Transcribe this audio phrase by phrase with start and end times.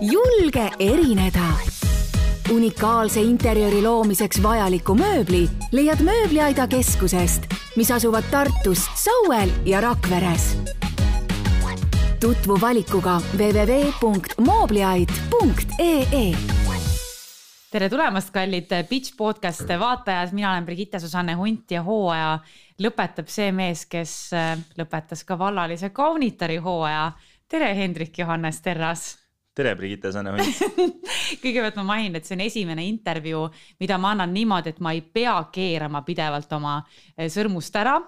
[0.00, 1.48] julge erineda.
[2.52, 7.42] unikaalse interjööri loomiseks vajaliku mööbli leiad Mööbliaida keskusest,
[7.76, 10.56] mis asuvad Tartus, Sauel ja Rakveres.
[12.20, 16.34] tutvu valikuga www.moobliaid.ee
[17.70, 22.38] tere tulemast, kallid Pitch podcast vaatajad, mina olen Brigitte Susanne Hunt ja hooaja
[22.78, 24.30] lõpetab see mees, kes
[24.78, 27.12] lõpetas ka vallalise kaunitari hooaja.
[27.48, 29.23] tere, Hendrik Johannes Terras.
[29.54, 30.98] Tere, Brigitte Susanne Hunt
[31.44, 33.44] kõigepealt ma mainin, et see on esimene intervjuu,
[33.82, 38.00] mida ma annan niimoodi, et ma ei pea keerama pidevalt oma äh, sõrmust ära.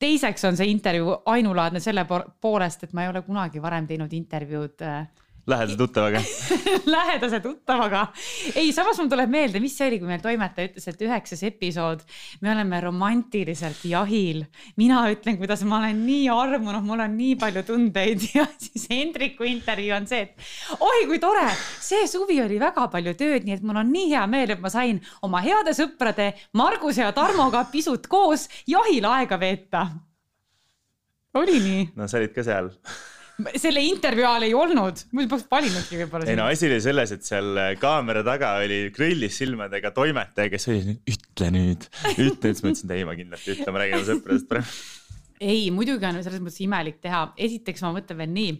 [0.00, 4.86] teiseks on see intervjuu ainulaadne selle poolest, et ma ei ole kunagi varem teinud intervjuud
[4.86, 5.02] äh,
[5.46, 6.20] lähedase tuttavaga
[6.96, 8.06] lähedase tuttavaga.
[8.54, 12.02] ei, samas mul tuleb meelde, mis see oli, kui meil toimetaja ütles, et üheksas episood,
[12.44, 14.44] me oleme romantiliselt jahil.
[14.80, 19.48] mina ütlen, kuidas ma olen nii armunud, mul on nii palju tundeid ja siis Hendriku
[19.48, 21.46] intervjuu on see, et oi kui tore,
[21.80, 24.72] see suvi oli väga palju tööd, nii et mul on nii hea meel, et ma
[24.72, 29.86] sain oma heade sõprade Marguse ja Tarmoga pisut koos jahil aega veeta.
[31.34, 31.88] oli nii?
[31.96, 32.72] no sa olid ka seal
[33.60, 36.28] selle intervjuu ajal ei olnud, muidu poleks valinudki võib-olla.
[36.30, 40.96] ei no asi oli selles, et seal kaamera taga oli grillis silmadega toimetaja, kes oli,
[41.10, 44.08] ütle nüüd, ütle, siis ma ütlesin, et ei, ma kindlasti ei ütle, ma räägin oma
[44.08, 44.74] sõpradest praegu.
[45.40, 48.58] ei, muidugi on selles mõttes imelik teha, esiteks ma mõtlen veel nii.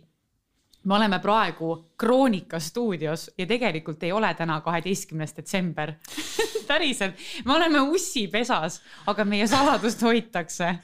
[0.89, 5.99] Me oleme praegu Kroonika stuudios ja tegelikult ei ole täna kaheteistkümnes detsember.
[6.71, 8.79] Päriselt, me oleme ussipesas,
[9.11, 10.79] aga meie saladust hoitakse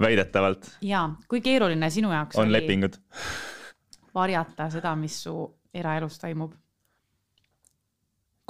[0.00, 0.70] väidetavalt.
[0.86, 2.98] ja, kui keeruline sinu jaoks on lepingud?
[4.14, 5.34] varjata seda, mis su
[5.74, 6.54] eraelus toimub?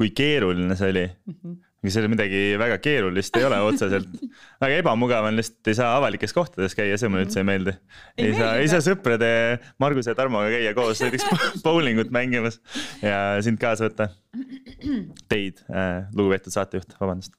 [0.01, 1.35] kui keeruline see oli mm?
[1.35, 4.09] -hmm ega seal midagi väga keerulist ei ole otseselt.
[4.61, 7.75] väga ebamugav on lihtsalt, ei saa avalikes kohtades käia, see mulle üldse ei meeldi.
[8.17, 9.31] ei, ei saa, ei saa sõprade
[9.81, 12.61] Marguse ja Tarmoga käia koos näiteks bowlingut mängimas
[13.01, 14.11] ja sind kaasa võtta.
[15.33, 17.37] Teid äh,, lugupeetud saatejuht, vabandust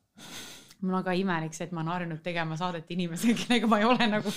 [0.81, 3.89] mul on ka imelik see, et ma olen harjunud tegema saadet inimesega, kellega ma ei
[3.89, 4.33] ole nagu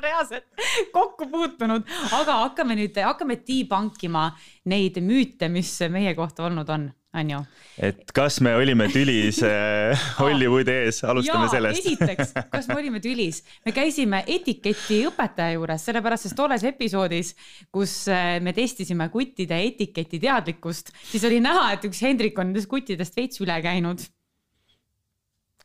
[0.00, 0.46] reaalselt
[0.94, 1.84] kokku puutunud,
[2.20, 4.30] aga hakkame nüüd, hakkame debunkima
[4.70, 7.38] neid müüte, mis meie kohta olnud on on ju.
[7.82, 11.86] et kas me olime tülis äh, Hollywoodi ees, alustame Jaa, sellest.
[11.86, 17.34] esiteks, kas me olime tülis, me käisime etiketi õpetaja juures, sellepärast sest tolles episoodis,
[17.74, 22.70] kus äh, me testisime kuttide etiketi teadlikkust, siis oli näha, et üks Hendrik on nendest
[22.70, 24.06] kuttidest veits üle käinud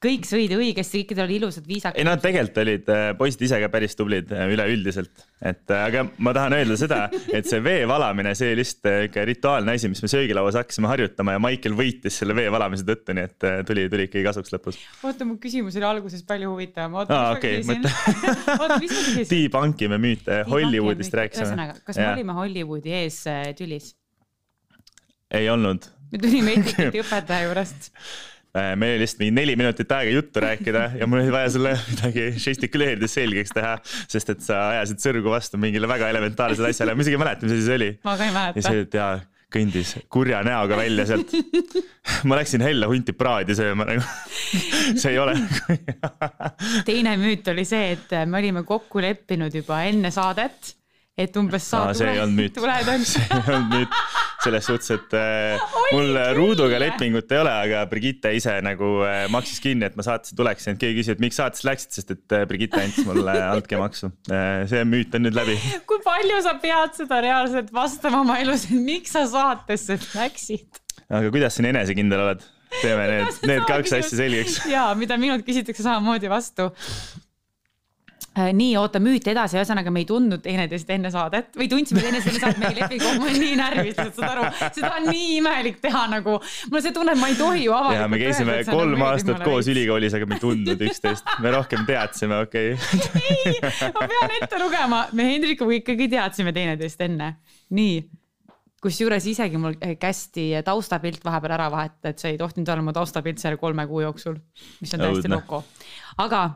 [0.03, 1.99] kõik sõid õigesti, kõikidel oli ilusad viisakad.
[1.99, 6.03] ei nad tegelikult olid äh, poisid ise ka päris tublid äh, üleüldiselt, et äh, aga
[6.25, 6.99] ma tahan öelda seda,
[7.33, 11.37] et see vee valamine, see oli lihtsalt ikka rituaalne asi, mis me söögilauas hakkasime harjutama
[11.37, 14.79] ja Maicel võitis selle vee valamise tõttu, nii et tuli, tuli ikkagi kasuks lõpus.
[15.03, 16.99] oota, mu küsimus oli alguses palju huvitavam.
[17.07, 17.91] aa, okei, mõtle.
[18.61, 19.31] oota, mis ma küsisin?
[19.31, 21.49] debunkime müüte, Hollywoodist rääkisime.
[21.49, 23.23] ühesõnaga, kas me olime Hollywoodi ees
[23.57, 23.93] tülis?
[25.33, 25.87] ei olnud.
[26.11, 27.91] me tulime etiketi õpetaja juurest
[28.55, 32.27] meil oli lihtsalt mingi neli minutit aega juttu rääkida ja mul oli vaja sulle midagi
[32.39, 33.77] žestikuleerides selgeks teha.
[34.07, 37.57] sest et sa ajasid sõrgu vastu mingile väga elementaarsele asjale, ma isegi ei mäleta, mis
[37.57, 37.89] asi see oli.
[38.07, 38.61] ma ka ei mäleta.
[38.61, 39.11] ja see, et jaa,
[39.55, 41.35] kõndis kurja näoga välja sealt.
[42.29, 44.05] ma läksin Hella hunti praadi sööma nagu
[45.01, 45.35] see ei ole
[46.87, 50.75] teine müüt oli see, et me olime kokku leppinud juba enne saadet
[51.15, 53.03] et umbes saa no, tule, tuled on.
[53.07, 53.93] see ei olnud müüt,
[54.43, 55.63] selles suhtes, et äh,
[55.95, 60.35] mul Ruuduga lepingut ei ole, aga Brigitte ise nagu äh, maksis kinni, et ma saatesse
[60.35, 64.11] tuleksin, et keegi küsis, et miks saatesse läksid, sest et äh, Brigitte andis mulle altkäemaksu.
[64.27, 65.55] see müüt on nüüd läbi.
[65.89, 70.83] kui palju sa pead seda reaalselt vastama oma elus, et miks sa saatesse läksid?
[71.05, 72.43] aga kuidas siin enesekindel oled?
[72.81, 74.65] teeme need, need kaks asja selgeks.
[74.75, 77.24] ja, mida minult küsitakse samamoodi vastu Äh,
[78.35, 82.41] nii, oota, müüt edasi, ühesõnaga me ei tundnud teineteist enne saadet või tundsime teineteist enne
[82.41, 85.79] saadet, me ei lepi kokku, ma olen nii närvis, saad aru, seda on nii imelik
[85.83, 86.35] teha nagu.
[86.41, 88.01] mul on see tunne, et ma ei tohi ju avalikult.
[88.01, 91.87] ja me käisime öelda, kolm aastat koos ülikoolis, aga me ei tundnud üksteist, me rohkem
[91.87, 93.23] teadsime, okei okay.
[93.23, 93.55] ei,
[93.95, 97.31] ma pean ette lugema, me Hendrikuga ikkagi teadsime teineteist enne,
[97.75, 98.03] nii
[98.85, 103.41] kusjuures isegi mul kästi taustapilt vahepeal ära vahetada, et see ei tohtinud olla mu taustapilt
[103.41, 104.37] selle kolme kuu jooksul,
[104.83, 105.63] mis on täiesti loko.
[106.21, 106.49] aga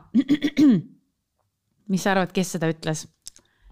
[1.90, 3.06] mis sa arvad, kes seda ütles?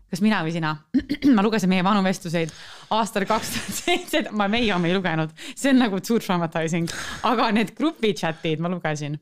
[0.08, 0.72] kas mina või sina?
[1.36, 2.52] ma lugesin meie vanu vestluseid
[2.96, 6.88] aastal kaks tuhat seitse, ma meie oma ei lugenud, see on nagu too traumatizing,
[7.28, 9.18] aga need grupi chat'id ma lugesin.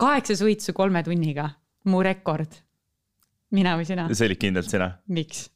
[0.00, 1.50] kaheksa suitsu kolme tunniga,
[1.84, 2.62] mu rekord.
[3.52, 4.08] mina või sina?
[4.12, 4.90] see oli kindlalt sina.
[5.08, 5.46] miks?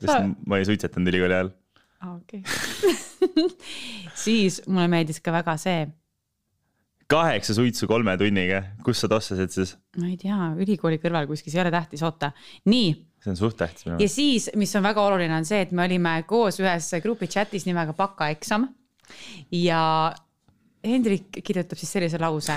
[0.00, 0.22] sest sa...
[0.24, 1.52] ma ei suitsetanud ülikooli ajal.
[2.00, 2.42] aa, okei.
[4.24, 5.84] siis mulle meeldis ka väga see
[7.08, 9.74] kaheksa suitsu kolme tunniga, kus sa tossasid siis?
[9.98, 12.32] ma ei tea, ülikooli kõrval kuskil, see ei ole tähtis, oota,
[12.68, 12.90] nii.
[13.24, 15.86] See on suht tähtis minu ja siis, mis on väga oluline, on see, et me
[15.88, 18.68] olime koos ühes grupi chat'is nimega Bakaeksam
[19.54, 19.80] ja
[20.84, 22.54] Hendrik kirjutab siis sellise lause.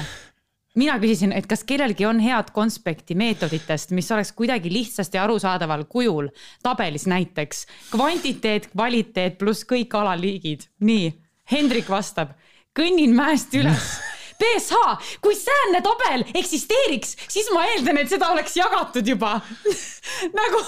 [0.75, 6.29] mina küsisin, et kas kellelgi on head konspekti meetoditest, mis oleks kuidagi lihtsasti arusaadaval kujul,
[6.63, 7.65] tabelis näiteks.
[7.91, 10.67] Kvantiteet, kvaliteet pluss kõik alaliigid.
[10.79, 11.11] nii,
[11.51, 12.35] Hendrik vastab,
[12.77, 13.95] kõnnin mäest üles
[14.41, 19.37] BSH, kui säänne tabel eksisteeriks, siis ma eeldan, et seda oleks jagatud juba
[20.39, 20.65] nagu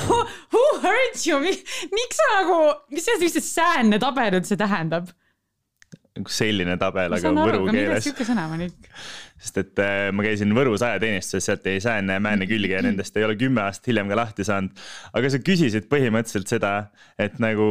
[0.54, 2.62] who hurt you, miks sa nagu,
[2.94, 5.12] mis see, mis see säänne tabel üldse tähendab?
[6.30, 8.06] Selline tabel, aga võru keeles.
[8.06, 8.74] sihuke sõna ma nüüd.
[9.44, 13.26] sest et äh, ma käisin Võrus ajateenistuses, sealt jäi Sääne Määne külge ja nendest ei
[13.26, 14.84] ole kümme aastat hiljem ka lahti saanud.
[15.18, 16.74] aga sa küsisid põhimõtteliselt seda,
[17.18, 17.68] et nagu,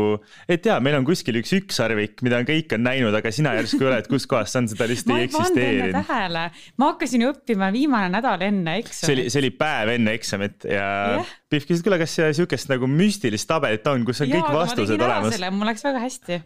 [0.50, 3.90] et jaa, meil on kuskil üks ükssarvik, mida kõik on näinud, aga sina järsku ei
[3.92, 5.98] ole, et kuskohast see on, seda lihtsalt ei eksisteerinud.
[6.00, 6.42] tähele,
[6.82, 9.04] ma hakkasin õppima viimane nädal enne eksamit.
[9.06, 10.88] see oli, see oli päev enne eksamit ja
[11.20, 11.36] yeah.
[11.52, 15.38] Pihv küsis, kuule, kas sihukest nagu müstilist tabelit on, kus on ja, kõik vastused olemas?
[15.52, 16.40] mul läks väga hästi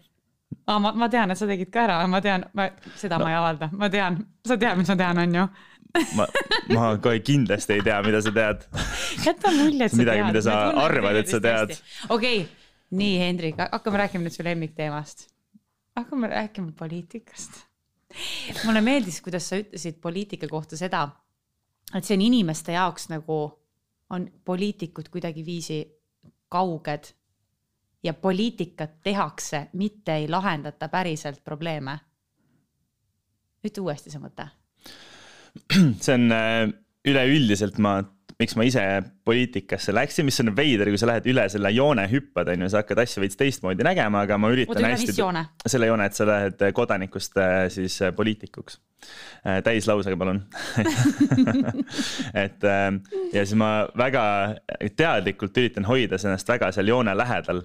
[0.66, 3.26] aa, ma, ma tean, et sa tegid ka ära, ma tean, ma, seda no.
[3.26, 5.46] ma ei avalda, ma tean, sa tead, mis ma tean, on ju
[6.16, 6.26] ma,
[6.74, 8.66] ma kohe kindlasti ei tea, mida sa tead.
[9.24, 10.26] jäta mulje, et sa midagi, tead.
[10.26, 11.74] midagi, mida sa arvad, et sa tead.
[12.08, 12.64] okei okay.,
[12.96, 15.26] nii, Hendrik, hakkame rääkima nüüd su lemmikteemast.
[15.98, 17.62] hakkame rääkima poliitikast.
[18.64, 21.08] mulle meeldis, kuidas sa ütlesid poliitika kohta seda,
[21.94, 23.40] et see on inimeste jaoks nagu,
[24.10, 25.80] on poliitikud kuidagiviisi
[26.52, 27.10] kauged
[28.02, 31.98] ja poliitikat tehakse, mitte ei lahendata päriselt probleeme.
[33.66, 34.48] ütle uuesti see mõte.
[36.04, 36.68] see on äh,
[37.06, 37.98] üleüldiselt ma
[38.40, 38.82] miks ma ise
[39.24, 42.82] poliitikasse läksin, mis on veider, kui sa lähed üle selle joone, hüppad, on ju, sa
[42.82, 45.14] hakkad asju veits teistmoodi nägema, aga ma üritan Oota, hästi.
[45.64, 48.80] selle joone, et sa lähed kodanikust äh, siis äh, poliitikuks.
[49.46, 50.42] Äh, täislausega, palun
[52.44, 54.22] et ja siis ma väga
[54.98, 57.60] teadlikult üritan hoida ennast väga seal joone lähedal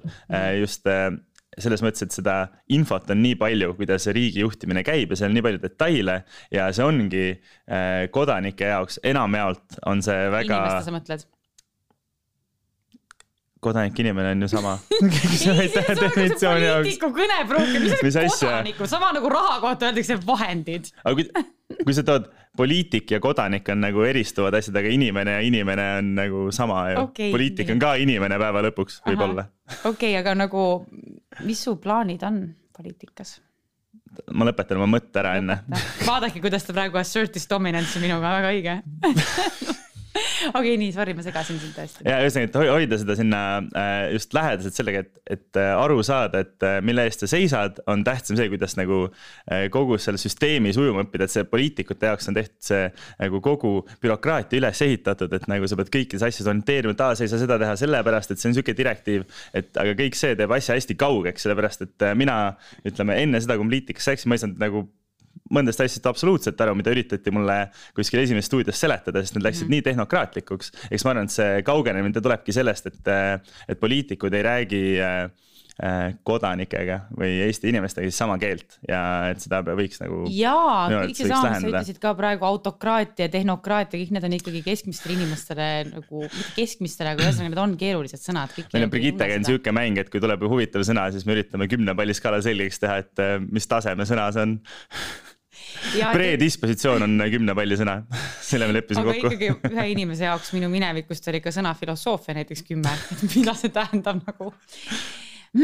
[0.60, 0.86] just
[1.60, 2.36] selles mõttes, et seda
[2.72, 6.18] infot on nii palju, kuidas riigi juhtimine käib ja seal on nii palju detaile
[6.54, 10.48] ja see ongi äh, kodanike jaoks enamjaolt on see väga.
[10.48, 11.28] inimeste sa mõtled?
[13.62, 14.78] Kodanik inimene on ju sama
[16.04, 16.82] definitsiooni jaoks.
[16.82, 20.90] poliitiku kõnepruuk, mis on kodaniku, sama nagu raha kohta öeldakse vahendid.
[21.04, 21.28] aga kui,
[21.84, 26.10] kui sa tood poliitik ja kodanik on nagu eristuvad asjad, aga inimene ja inimene on
[26.18, 27.30] nagu sama ju okay,.
[27.32, 27.78] poliitik nii.
[27.78, 29.46] on ka inimene päeva lõpuks võib-olla.
[29.84, 30.66] okei okay,, aga nagu,
[31.46, 32.44] mis su plaanid on
[32.78, 33.38] poliitikas?
[34.34, 35.62] ma lõpetan oma mõtte ära enne.
[36.10, 38.80] vaadake, kuidas ta praegu assertis dominance'i minuga, väga õige
[40.58, 42.04] okei okay,, nii, sorry, ma segasin sind tõesti.
[42.08, 43.42] ja ühesõnaga, et hoida seda sinna
[43.78, 47.80] äh, just lähedaselt sellega, et, et äh, aru saada, et äh, mille eest sa seisad,
[47.92, 49.04] on tähtsam see, kuidas nagu
[49.74, 52.86] kogu selle süsteemis ujuma õppida, et see poliitikute jaoks on tehtud see
[53.22, 53.74] nagu kogu
[54.04, 57.42] bürokraatia üles ehitatud, et nagu sa pead kõikides asjades orienteerima, et aa, sa ei saa
[57.42, 59.28] seda teha sellepärast, et see on sihuke direktiiv.
[59.58, 62.38] et aga kõik see teeb asja hästi kaugeks, sellepärast et mina
[62.88, 64.86] ütleme enne seda, kui ma poliitikasse läksin, ma ei saanud nagu
[65.52, 67.58] mõndast asjast absoluutselt aru, mida üritati mulle
[67.98, 69.76] kuskil esimeses stuudios seletada, sest need läksid mm.
[69.76, 70.72] nii tehnokraatlikuks.
[70.90, 73.12] eks ma arvan, et see kaugenemine tulebki sellest, et,
[73.68, 75.30] et poliitikud ei räägi Äh,
[76.28, 79.00] kodanikega või Eesti inimestega siis sama keelt ja
[79.32, 80.24] et seda võiks nagu.
[80.30, 84.62] jaa, kõik see sama, mis sa ütlesid ka praegu autokraatia, tehnokraatia, kõik need on ikkagi
[84.68, 88.54] keskmistele inimestele nagu, mitte keskmistele, aga ühesõnaga need on keerulised sõnad.
[88.62, 91.98] meil on Brigittega on sihuke mäng, et kui tuleb huvitav sõna, siis me üritame kümne
[91.98, 94.58] palli skaala selgeks teha, et äh, mis taseme sõna see on
[96.14, 97.98] predispositsioon on kümne palli sõna,
[98.52, 99.34] selle me leppisime kokku.
[99.34, 102.94] ikkagi ühe inimese jaoks minu minevikust oli ka sõna filosoofia näiteks kümme,
[103.36, 104.54] mida see tähendab nagu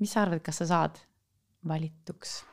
[0.00, 0.98] mis sa arvad, kas sa saad
[1.66, 2.44] valituks?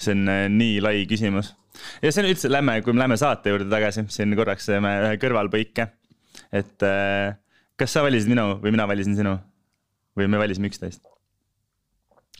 [0.00, 1.54] see on äh, nii lai küsimus
[2.00, 5.14] ja see on üldse, lähme, kui me läheme saate juurde tagasi, siin korraks teeme ühe
[5.22, 5.84] kõrvalpõike.
[6.52, 7.36] et äh,
[7.80, 9.34] kas sa valisid minu või mina valisin sinu
[10.16, 11.02] või me valisime üksteist?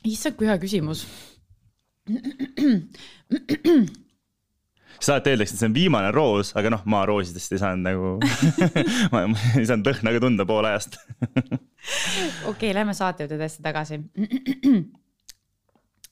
[0.05, 1.07] issand, kui hea küsimus
[5.01, 8.07] siis alati öeldakse, et see on viimane roos, aga noh, ma roosidest ei saanud nagu
[9.13, 9.19] ma
[9.57, 10.93] ei saanud lõhna ka tunda pool ajast.
[12.51, 13.97] Okei lähme saate juurde tõesti tagasi.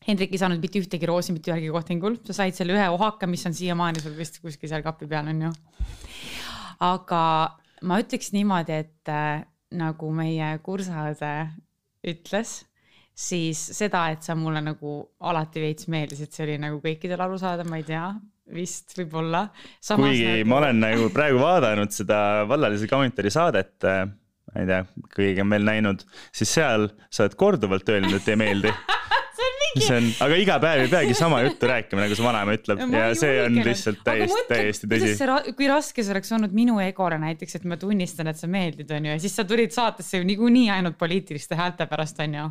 [0.09, 3.45] Hendrik ei saanud mitte ühtegi roosi mitte ühelgi kohtingul, sa said selle ühe ohaka, mis
[3.49, 5.51] on siiamaani sul vist kuskil seal kapi peal on ju.
[6.87, 7.23] aga
[7.85, 9.45] ma ütleks niimoodi, et äh,
[9.77, 11.35] nagu meie kursaõde
[12.09, 12.51] ütles,
[13.19, 14.97] siis seda, et sa mulle nagu
[15.29, 18.07] alati veits meeldisid, see oli nagu kõikidel arusaadav, ma ei tea,
[18.55, 19.49] vist võib-olla.
[19.89, 20.49] kuigi nagu...
[20.51, 24.05] ma olen nagu praegu vaadanud seda vallalise kommentaari saadet, äh,
[24.49, 24.85] ma ei tea,
[25.17, 28.73] keegi on veel näinud, siis seal sa oled korduvalt öelnud, et ei meeldi
[29.77, 33.09] see on aga iga päev ei peagi sama juttu rääkima, nagu su vanaema ütleb ja,
[33.09, 35.53] ja see on lihtsalt täiesti, täiesti tõsi.
[35.59, 39.13] kui raske see oleks olnud minu egole näiteks, et ma tunnistan, et sa meeldid, onju,
[39.15, 42.49] ja siis sa tulid saatesse ju niikuinii ainult poliitiliste häälte pärast, onju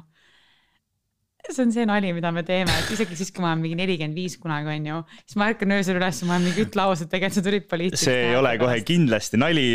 [1.56, 4.18] see on see nali, mida me teeme, et isegi siis, kui ma olen mingi nelikümmend
[4.18, 7.39] viis kunagi onju, siis ma ärkan öösel üles ja ma olen mingi ütlaus, et tegelikult
[7.39, 8.89] sa tulid poliitiliste see ei ole kohe pärast.
[8.92, 9.68] kindlasti nali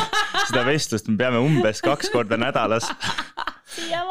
[0.48, 2.88] seda vestlust me peame umbes kaks korda nädalas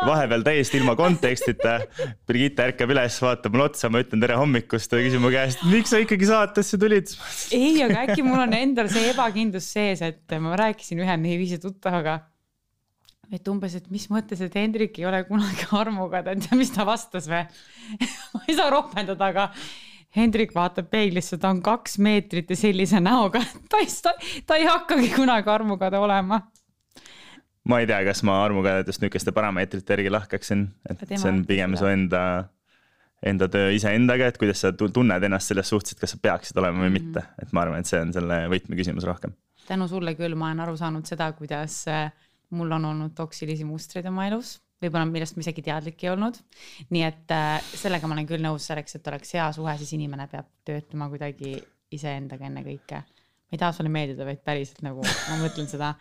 [0.06, 1.80] vahepeal täiesti ilma kontekstita.
[2.28, 5.94] Birgitte ärkab üles, vaatab mulle otsa, ma ütlen tere hommikust ja küsib mu käest, miks
[5.94, 7.16] sa ikkagi saatesse tulid?
[7.56, 11.62] ei, aga äkki mul on endal see ebakindlus sees, et ma rääkisin ühe meie ühise
[11.64, 12.20] tuttavaga.
[13.34, 17.30] Et umbes, et mis mõttes, et Hendrik ei ole kunagi armuga, tead mis ta vastas
[17.32, 17.44] või
[18.34, 19.50] ma ei saa ropendada, aga
[20.16, 24.16] Hendrik vaatab peeglisse, ta on kaks meetrit ja sellise näoga, ta ei, ta,
[24.48, 26.40] ta ei hakkagi kunagi armukade olema
[27.70, 31.88] ma ei tea, kas ma armukadedest niisuguste parameetrite järgi lahkaksin, et see on pigem su
[31.90, 32.22] enda,
[33.26, 36.84] enda töö iseendaga, et kuidas sa tunned ennast selles suhtes, et kas sa peaksid olema
[36.84, 37.10] või mm -hmm.
[37.16, 39.34] mitte, et ma arvan, et see on selle võtmeküsimus rohkem.
[39.68, 42.12] tänu sulle küll, ma olen aru saanud seda, kuidas äh,
[42.56, 46.40] mul on olnud toksilisi mustreid oma elus, võib-olla millest ma isegi teadlik ei olnud.
[46.90, 50.28] nii et äh, sellega ma olen küll nõus, selleks, et oleks hea suhe, siis inimene
[50.32, 51.56] peab töötama kuidagi
[51.96, 53.02] iseendaga ennekõike.
[53.02, 55.96] ma ei taha sulle meeldida, vaid päriselt nagu ma mõtlen seda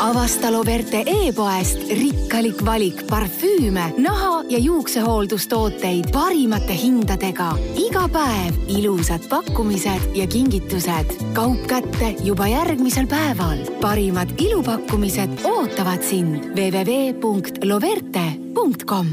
[0.00, 7.56] avasta Loverte e-poest rikkalik valik parfüüme, naha ja juuksehooldustooteid parimate hindadega.
[7.76, 11.04] iga päev ilusad pakkumised ja kingitused.
[11.32, 13.58] kaup kätte juba järgmisel päeval.
[13.80, 19.06] parimad ilupakkumised ootavad sind www.loverte.com.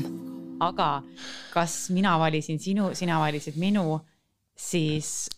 [0.59, 1.03] aga
[1.53, 3.99] kas mina valisin sinu, sina valisid minu,
[4.55, 5.29] siis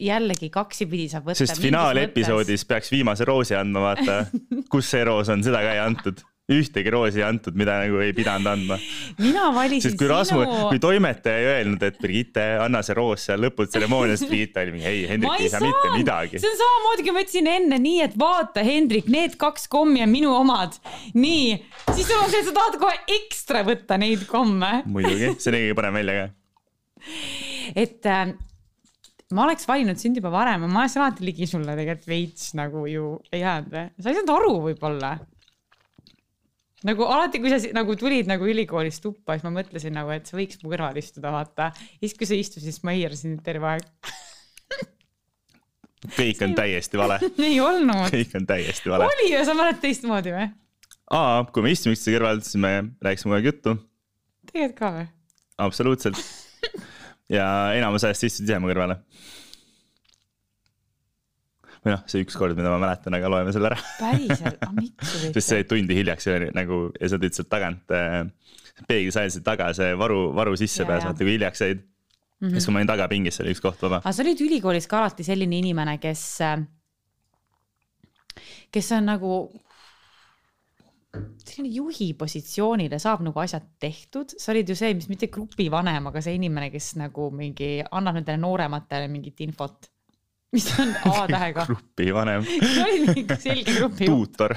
[0.00, 1.46] jällegi kaksipidi saab võtta.
[1.46, 4.24] sest finaalepisoodis peaks viimase roosi andma, vaata
[4.72, 8.12] kus see roos on, seda ka ei antud ühtegi roosi ei antud, mida nagu ei
[8.14, 8.76] pidanud andma.
[9.18, 13.24] mina valisin sest kui Rasmus sinu..., kui toimetaja ei öelnud, et Brigitte, anna see roos
[13.26, 16.38] seal lõputseremoonias, Brigitte oli mingi ei, Hendrik ei saa mitte midagi.
[16.42, 20.12] see on samamoodi, kui ma ütlesin enne nii, et vaata, Hendrik, need kaks kommi on
[20.14, 20.78] minu omad.
[21.18, 21.58] nii,
[21.90, 24.84] siis sul on see, sa tahad kohe ekstra võtta neid komme.
[24.86, 26.28] muidugi, see nägi parem välja ka.
[27.74, 28.36] et äh,
[29.34, 33.16] ma oleks valinud sind juba varem, ma oleks alati ligi sulle tegelikult veits nagu ju
[33.32, 35.16] ei jäänud või, sa ei saanud aru võib-olla.
[36.86, 40.38] nagu alati, kui sa nagu tulid nagu ülikoolist tuppa, siis ma mõtlesin nagu, et sa
[40.38, 41.72] võiks mu kõrval istuda, vaata.
[41.98, 43.90] siis, kui sa istusid, siis ma hiirasin terve aeg
[46.14, 47.18] kõik on täiesti vale
[47.48, 48.06] ei olnud.
[48.12, 49.10] kõik on täiesti vale.
[49.10, 50.48] oli ju, sa mäletad teistmoodi või?
[51.16, 53.78] aa, kui me istusime üksteise kõrval, siis me rääkisime kogu aeg juttu.
[54.52, 55.08] tegelikult ka või?
[55.66, 56.22] absoluutselt
[57.32, 58.98] ja enamus ajast istusid ise mu kõrvale.
[61.86, 63.80] või noh, see üks kord, mida ma mäletan, aga loeme selle ära.
[64.00, 65.36] päriselt, aga miks sa teed?
[65.38, 68.22] sest see tundi hiljaks oli nagu ja sa sealt tagant äh,,
[68.88, 72.48] peeglis ajasid taga see varu, varu sissepääs, vaata kui hiljaks jäid mm.
[72.48, 72.54] -hmm.
[72.54, 74.02] siis kui ma olin tagapingis, oli üks koht vaba.
[74.04, 76.58] aga sa olid ülikoolis ka alati selline inimene, kes, äh,
[78.70, 79.32] kes on nagu
[81.46, 86.22] selline juhi positsioonile saab nagu asjad tehtud, sa olid ju see, mis mitte grupivanem, aga
[86.24, 89.90] see inimene, kes nagu mingi annab nendele noorematele mingit infot.
[90.54, 92.44] mis on A-tähega grupivanem
[92.86, 94.06] olid mingi selge grupi.
[94.06, 94.54] tuutor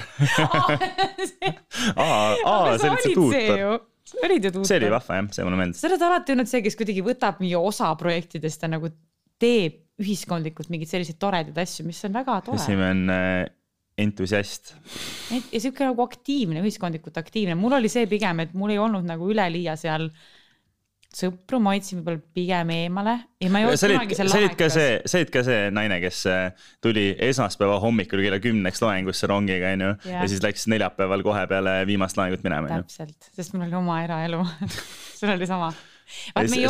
[1.98, 4.68] aa, aa, see oli see tuutor sa olid ju tuutor.
[4.70, 5.82] see oli vahva jah, see mulle meeldis.
[5.82, 8.92] sa oled alati olnud see, kes kuidagi võtab mingi osa projektidest ja nagu
[9.40, 12.60] teeb ühiskondlikult mingeid selliseid toredaid asju, mis on väga tore.
[12.62, 13.18] esimene
[14.00, 14.74] entusiast.
[15.30, 19.30] ja sihuke nagu aktiivne, ühiskondlikult aktiivne, mul oli see pigem, et mul ei olnud nagu
[19.30, 20.10] üleliia seal
[21.10, 24.36] sõpru, ma hoidsin võib-olla pigem eemale ja ma ei olnud kunagi seal lahekas.
[24.36, 28.38] sa olid ka see, sa olid ka see naine, kes äh, tuli esmaspäeva hommikul kella
[28.42, 29.92] kümneks loengusse rongiga, onju.
[30.06, 34.44] ja siis läks neljapäeval kohe peale viimast loengut minema, täpselt, sest mul oli oma eraelu
[35.18, 35.72] sul oli sama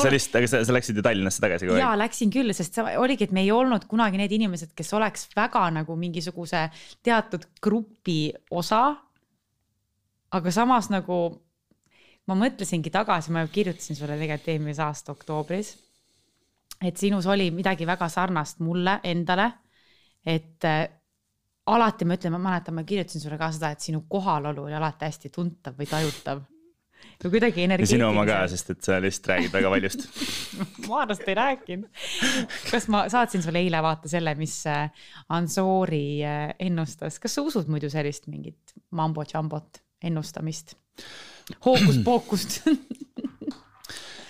[0.03, 1.85] sa lihtsalt, aga sa, sa läksid ju Tallinnasse tagasi kogu aeg?
[1.85, 5.29] jaa, läksin küll, sest sa, oligi, et me ei olnud kunagi need inimesed, kes oleks
[5.37, 6.67] väga nagu mingisuguse
[7.07, 8.83] teatud grupi osa.
[10.37, 11.21] aga samas nagu
[12.31, 15.75] ma mõtlesingi tagasi, ma kirjutasin sulle tegelikult eelmise aasta oktoobris.
[16.81, 19.51] et sinus oli midagi väga sarnast mulle endale,
[20.25, 20.87] et äh,
[21.67, 25.09] alati ma ütlen, ma mäletan, ma kirjutasin sulle ka seda, et sinu kohalolu oli alati
[25.09, 26.41] hästi tuntav või tajutav
[27.25, 27.99] või kuidagi energeetiline.
[27.99, 30.07] sinu oma ka, sest et sa lihtsalt räägid väga paljust
[30.89, 32.05] ma arvast ei rääkinud.
[32.71, 34.89] kas ma saatsin sulle eile vaata selle, mis äh,
[35.37, 40.77] Ansori äh, ennustas, kas sa usud muidu sellist mingit mambo-jambot ennustamist?
[41.65, 42.61] hookus-pookust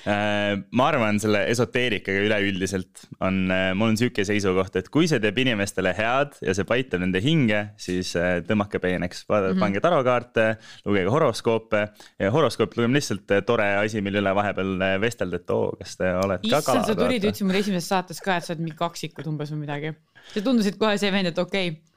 [0.06, 3.42] ma arvan, selle esoteerikaga üleüldiselt on,
[3.76, 7.60] mul on sihuke seisukoht, et kui see teeb inimestele head ja see paitab nende hinge,
[7.80, 8.14] siis
[8.48, 9.60] tõmmake peeneks, mm -hmm.
[9.60, 10.46] pange tarokaarte,
[10.86, 11.82] lugege horoskoope.
[12.18, 16.48] ja horoskoop on lihtsalt tore asi, mille üle vahepeal vestelda, et oo, kas te olete
[16.48, 16.82] ka kalad.
[16.82, 19.66] issand, sa tulid, ütlesid mulle esimeses saates ka, et sa oled mingi kaksikud umbes või
[19.66, 19.94] midagi.
[20.34, 21.90] sa tundusid kohe see vend, et okei okay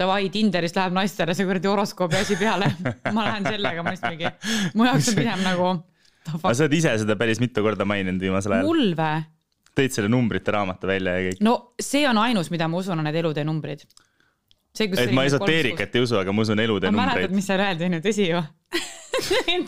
[0.00, 2.70] davai, Tinderist läheb naistele see kuradi horoskoobi asi peale.
[3.16, 4.30] ma lähen sellega, ma lihtsalt mingi,
[4.74, 5.72] mu jaoks on pigem nagu.
[6.28, 8.68] Aga sa oled ise seda päris mitu korda maininud viimasel ajal.
[8.68, 9.10] mul vä?
[9.76, 11.42] tõid selle numbrite raamatu välja ja kõik.
[11.46, 13.84] no see on ainus, mida ma usun, on need elutee numbrid.
[14.80, 17.16] et ma esoteerikat ei usu, aga ma usun elutee numbreid.
[17.16, 18.44] mäletad, mis seal öeldi, on ju tõsi ju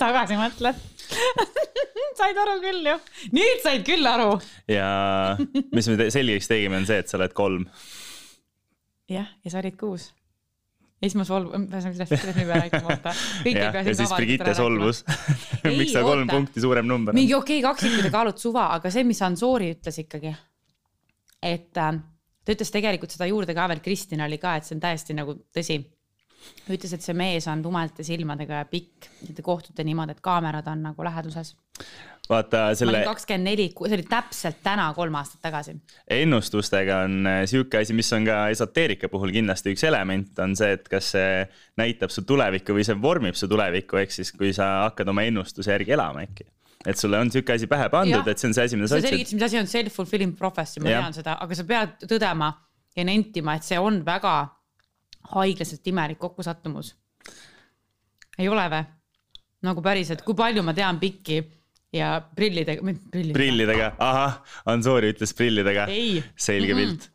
[0.03, 0.89] tagasi mõtled
[2.19, 2.97] said aru küll ju,
[3.35, 4.37] nüüd said küll aru.
[4.71, 4.89] ja
[5.73, 7.69] mis me selgeks tegime, on see, et sa oled kolm.
[9.11, 10.11] jah, ja sa olid kuus
[11.03, 13.15] ja siis ma solvun, ühesõnaga sellest, sellest me ei pea rääkima, oota.
[13.51, 15.03] ja, ja siis Brigitte solvus
[15.81, 17.19] miks ta kolm punkti suurem number on?
[17.19, 20.35] mingi okei okay,, kaksikud ja kaalud suva, aga see, mis Ansori ütles ikkagi,
[21.43, 21.99] et äh,
[22.43, 25.37] ta ütles tegelikult seda juurde ka veel, Kristina oli ka, et see on täiesti nagu
[25.55, 25.81] tõsi.
[26.71, 30.87] ütles, et see mees on tumedate silmadega ja pikk, te kohtute niimoodi, et kaamerad on
[30.91, 31.57] nagu läheduses
[32.31, 33.03] vaata selle.
[33.07, 35.75] kakskümmend neli, see oli täpselt täna kolm aastat tagasi.
[36.19, 40.73] ennustustega on äh, sihuke asi, mis on ka esoteerika puhul kindlasti üks element, on see,
[40.79, 41.45] et kas see
[41.81, 45.75] näitab su tulevikku või see vormib su tulevikku, ehk siis kui sa hakkad oma ennustuse
[45.75, 46.49] järgi elama äkki
[46.87, 49.07] et sulle on sihuke asi pähe pandud, et see on see asi, mida sa ütlesid.
[49.07, 51.03] sa selgitasid, mis asi on self-fulfilling prophecy, ma ja.
[51.03, 52.49] tean seda, aga sa pead tõdema
[52.97, 54.35] ja nentima, et see on väga
[55.37, 56.95] haiglaselt imelik kokkusattumus.
[58.39, 58.83] ei ole või?
[59.63, 61.39] nagu päriselt, kui palju ma tean pikki
[61.93, 62.81] ja prillidega,
[63.13, 63.37] prillidega.
[63.37, 64.37] prillidega, ahah,
[64.73, 65.87] Ansori ütles prillidega.
[66.41, 67.09] selge pilt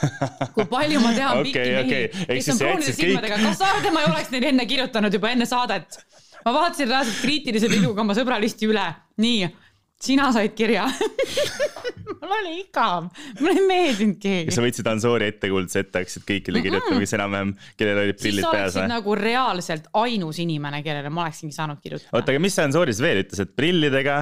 [0.54, 3.70] kui palju ma tean okay, pikki mehi okay., kes on pruunide silmadega kõik..., kas sa
[3.72, 5.98] arvad, et ma ei oleks neile enne kirjutanud juba enne saadet?
[6.44, 8.86] ma vaatasin reaalselt kriitilise pilguga oma sõbralisti üle,
[9.20, 9.50] nii
[10.00, 10.86] sina said kirja
[12.20, 13.08] mul oli igav,
[13.40, 14.48] mulle ei meeldinud keegi.
[14.48, 18.76] kas sa võtsid Ansori ettekuulutuse ette, hakkasid kõikidele kirjutama, kes enam-vähem, kellel olid prillid peas
[18.76, 18.86] või?
[18.92, 22.12] nagu reaalselt ainus inimene, kellele ma oleksingi saanud kirjutada.
[22.16, 24.20] oota, aga mis sa Ansoris veel ütles, et prillidega,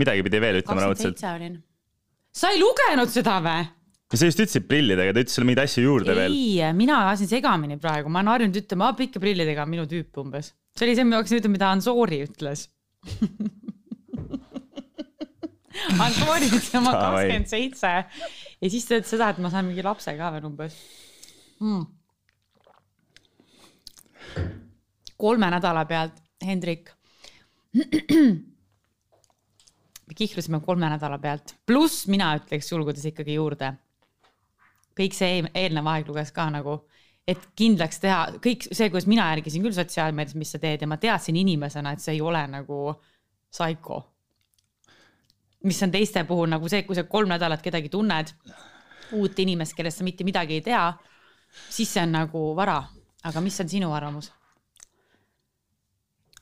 [0.00, 1.20] midagi pidi veel ütlema raudselt?
[1.20, 3.68] sa ei lugenud seda või?
[4.10, 6.36] sa just ütlesid prillidega, ta ütles sulle mingeid asju juurde ei, veel.
[6.36, 10.54] ei, mina ajasin segamini praegu, ma olen harjunud ütlema, pikke prillidega on minu tüüp umbes.
[10.76, 12.68] see oli see, ma hakkasin ütlema, mida Ansori ütles
[15.70, 17.90] Antoni ütles oma kakskümmend seitse.
[18.60, 20.76] Ja siis ütles seda, et ma saan mingi lapse ka veel umbes.
[21.60, 21.84] Mm..
[25.20, 26.90] kolme nädala pealt, Hendrik.
[30.08, 33.74] me kihlusime kolme nädala pealt, pluss mina ütleks julgudes ikkagi juurde.
[34.96, 36.74] kõik see eelnev aeg luges ka nagu,
[37.28, 40.96] et kindlaks teha kõik see, kuidas mina järgisin küll sotsiaalmeedias, mis sa teed ja ma
[41.00, 42.80] teadsin inimesena, et see ei ole nagu
[43.52, 44.00] psycho
[45.64, 48.32] mis on teiste puhul nagu see, kui sa kolm nädalat kedagi tunned,
[49.16, 50.84] uut inimest, kellest sa mitte midagi ei tea,
[51.70, 52.82] siis see on nagu vara.
[53.24, 54.30] aga mis on sinu arvamus?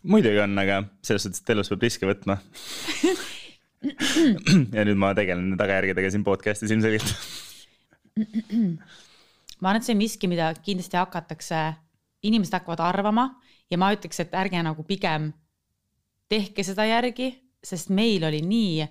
[0.03, 2.39] muidugi on, aga selles suhtes, et elus peab riske võtma
[4.77, 7.09] ja nüüd ma tegelen tagajärgedega siin podcast'is ilmselgelt
[9.61, 11.65] ma arvan, et see on miski, mida kindlasti hakatakse,
[12.23, 13.27] inimesed hakkavad arvama
[13.71, 15.33] ja ma ütleks, et ärge nagu pigem
[16.31, 17.33] tehke seda järgi,
[17.65, 18.87] sest meil oli nii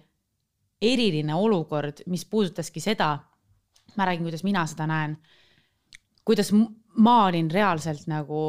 [0.81, 3.17] eriline olukord, mis puudutaski seda,
[3.97, 5.15] ma räägin, kuidas mina seda näen,
[6.25, 6.51] kuidas
[6.97, 8.41] ma olin reaalselt nagu,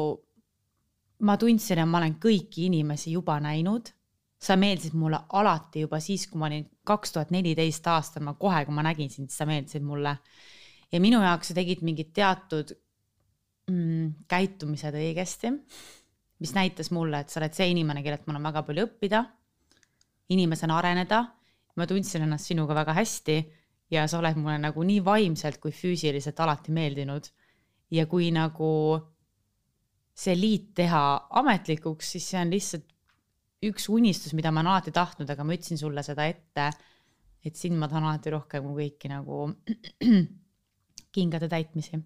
[1.25, 3.95] ma tundsin, et ma olen kõiki inimesi juba näinud.
[4.39, 8.61] sa meeldisid mulle alati juba siis, kui ma olin kaks tuhat neliteist aastal, ma kohe,
[8.65, 10.17] kui ma nägin sind, sa meeldisid mulle.
[10.91, 12.71] ja minu jaoks sa tegid mingid teatud
[13.69, 15.51] mm, käitumised õigesti,
[16.39, 19.25] mis näitas mulle, et sa oled see inimene, kellelt mul on väga palju õppida,
[20.29, 21.25] inimesena areneda
[21.75, 23.37] ma tundsin ennast sinuga väga hästi
[23.91, 27.29] ja sa oled mulle nagu nii vaimselt kui füüsiliselt alati meeldinud.
[27.91, 28.99] ja kui nagu
[30.13, 31.01] see liit teha
[31.41, 32.85] ametlikuks, siis see on lihtsalt
[33.65, 36.67] üks unistus, mida ma olen alati tahtnud, aga ma ütlesin sulle seda ette,
[37.43, 39.47] et sind ma tahan alati rohkem kui kõiki nagu
[41.15, 41.99] kingade täitmisi.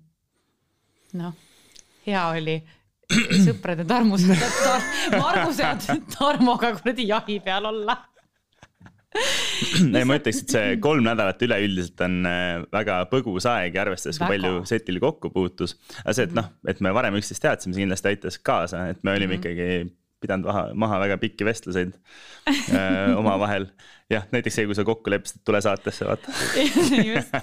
[1.19, 1.35] noh,
[2.07, 2.57] hea oli
[3.45, 7.97] sõprade tarmused tar,, Marguse ja Tarmoga kuradi jahi peal olla
[9.81, 14.19] ei, ma ütleks, et see kolm nädalat üleüldiselt on äh, väga põgus aeg ja arvestades,
[14.21, 15.77] kui palju setil kokku puutus.
[16.03, 19.15] aga see, et noh, et me varem üksteist teadsime, see kindlasti aitas kaasa, et me
[19.15, 19.43] olime mm -hmm.
[19.43, 21.95] ikkagi pidanud maha, maha väga pikki vestluseid
[22.47, 23.67] äh, omavahel.
[24.11, 26.33] jah, näiteks see, kui sa kokku leppisid, et tule saatesse, vaata
[27.11, 27.37] just.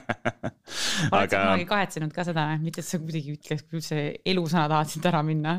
[1.13, 4.93] oled sa kunagi kahetsenud ka seda, mitte et sa kuidagi ütleks, kui üldse elusana tahad
[4.93, 5.59] siit ära minna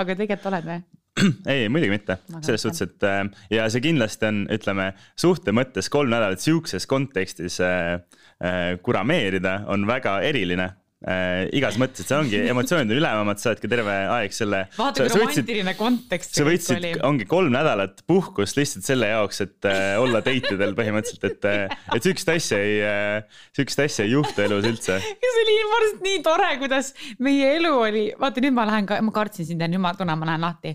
[0.00, 0.80] aga tegelikult oled või?
[1.52, 6.12] ei, muidugi mitte, selles suhtes, et äh, ja see kindlasti on, ütleme suhte mõttes kolm
[6.12, 7.98] nädalat sihukeses kontekstis äh,
[8.42, 10.70] äh, kurameerida on väga eriline
[11.08, 14.62] äh, igas mõttes, et see ongi emotsioonid on ülemamad, sa oled ka terve aeg selle.
[14.76, 16.34] vaata, kui romantiline kontekst.
[16.36, 21.24] sa võtsid, ongi kolm nädalat puhkust lihtsalt selle jaoks, et äh, olla date idel põhimõtteliselt,
[21.30, 24.98] et äh,, et sihukest asja ei äh,, sihukest asja ei juhtu elus üldse.
[25.00, 29.00] ja see oli arust nii tore, kuidas meie elu oli, vaata nüüd ma lähen ka,
[29.04, 30.74] ma kartsin sind ja nüüd ma tunnen, ma lähen lahti.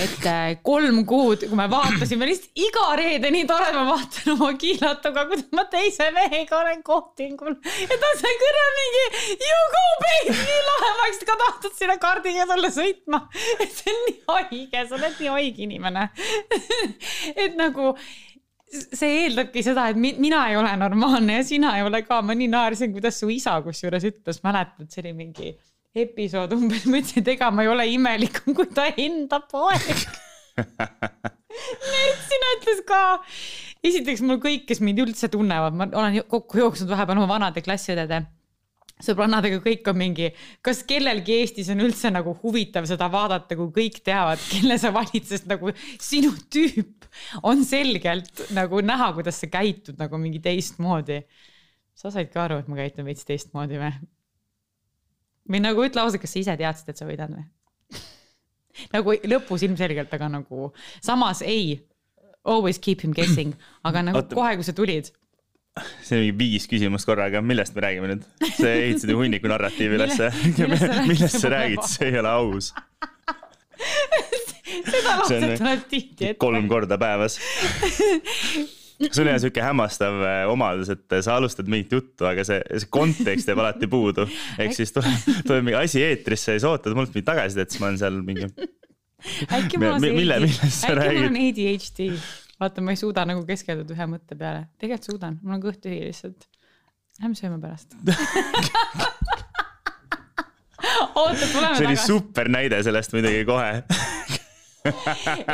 [0.00, 4.52] et äh, kolm kuud, kui me vaatasime lihtsalt iga reede nii tore, ma vaatan oma
[4.56, 9.06] kiilatuga, kuidas ma teise mehega olen kohtingul ja ta sai kõrval mingi
[9.44, 10.36] ju go baby,
[10.68, 13.22] lahe, ma oleks ka tahtnud sinna kaardiga tulla sõitma.
[13.62, 16.08] et see on nii haige, sa oled nii haige inimene.
[17.44, 17.94] et nagu
[18.66, 22.34] see eeldabki seda, et mi mina ei ole normaalne ja sina ei ole ka, ma
[22.36, 25.52] nii naersin, kuidas su isa kusjuures ütles, mäletad, see oli mingi
[25.96, 30.06] episood umbes, ma ütlesin, et ega ma ei ole imelikum kui ta enda poeg.
[31.56, 33.00] Nüüd sina ütles ka,
[33.86, 38.24] esiteks mul kõik, kes mind üldse tunnevad, ma olen kokku jooksnud vahepeal oma vanade klassiõdede
[39.02, 40.30] sõbrannadega kõik on mingi,
[40.64, 45.26] kas kellelgi Eestis on üldse nagu huvitav seda vaadata, kui kõik teavad, kelle sa valid,
[45.28, 47.08] sest nagu sinu tüüp
[47.46, 51.22] on selgelt nagu näha, kuidas sa käitud nagu mingi teistmoodi.
[51.96, 53.92] sa said ka aru, et ma käitun veits teistmoodi või?
[55.46, 57.44] või nagu ütle ausalt, kas sa ise teadsid, et sa võidad või?
[58.96, 61.84] nagu lõpus ilmselgelt, aga nagu samas ei.
[62.46, 64.36] Always keep him guessing, aga nagu Oota.
[64.38, 65.10] kohe, kui sa tulid
[65.76, 68.24] see on mingi viis küsimust korraga, millest me räägime nüüd?
[68.56, 70.30] sa ehitasid ju hunniku narratiivi ülesse.
[71.08, 72.72] millest sa räägid, see ei ole aus.
[74.86, 76.40] seda lauset tuleb tihti ette.
[76.40, 77.36] kolm korda päevas
[79.16, 83.50] sul on sihuke hämmastav äh, omadus, et sa alustad mingit juttu, aga see, see kontekst
[83.50, 84.24] jääb alati puudu.
[84.62, 87.90] ehk siis tuleb, tuleb mingi asi eetrisse ja sa ootad mult mingit tagasisidet, siis ma
[87.90, 88.48] olen seal mingi.
[89.58, 92.10] äkki mul on see, äkki mul on ADHD
[92.60, 96.00] vaata, ma ei suuda nagu keskenduda ühe mõtte peale, tegelikult suudan, mul on kõht tühi
[96.04, 96.48] lihtsalt.
[97.16, 97.94] Lähme sööme pärast
[101.16, 101.78] oota, tuleme tagasi.
[101.78, 103.70] see oli super näide sellest muidugi kohe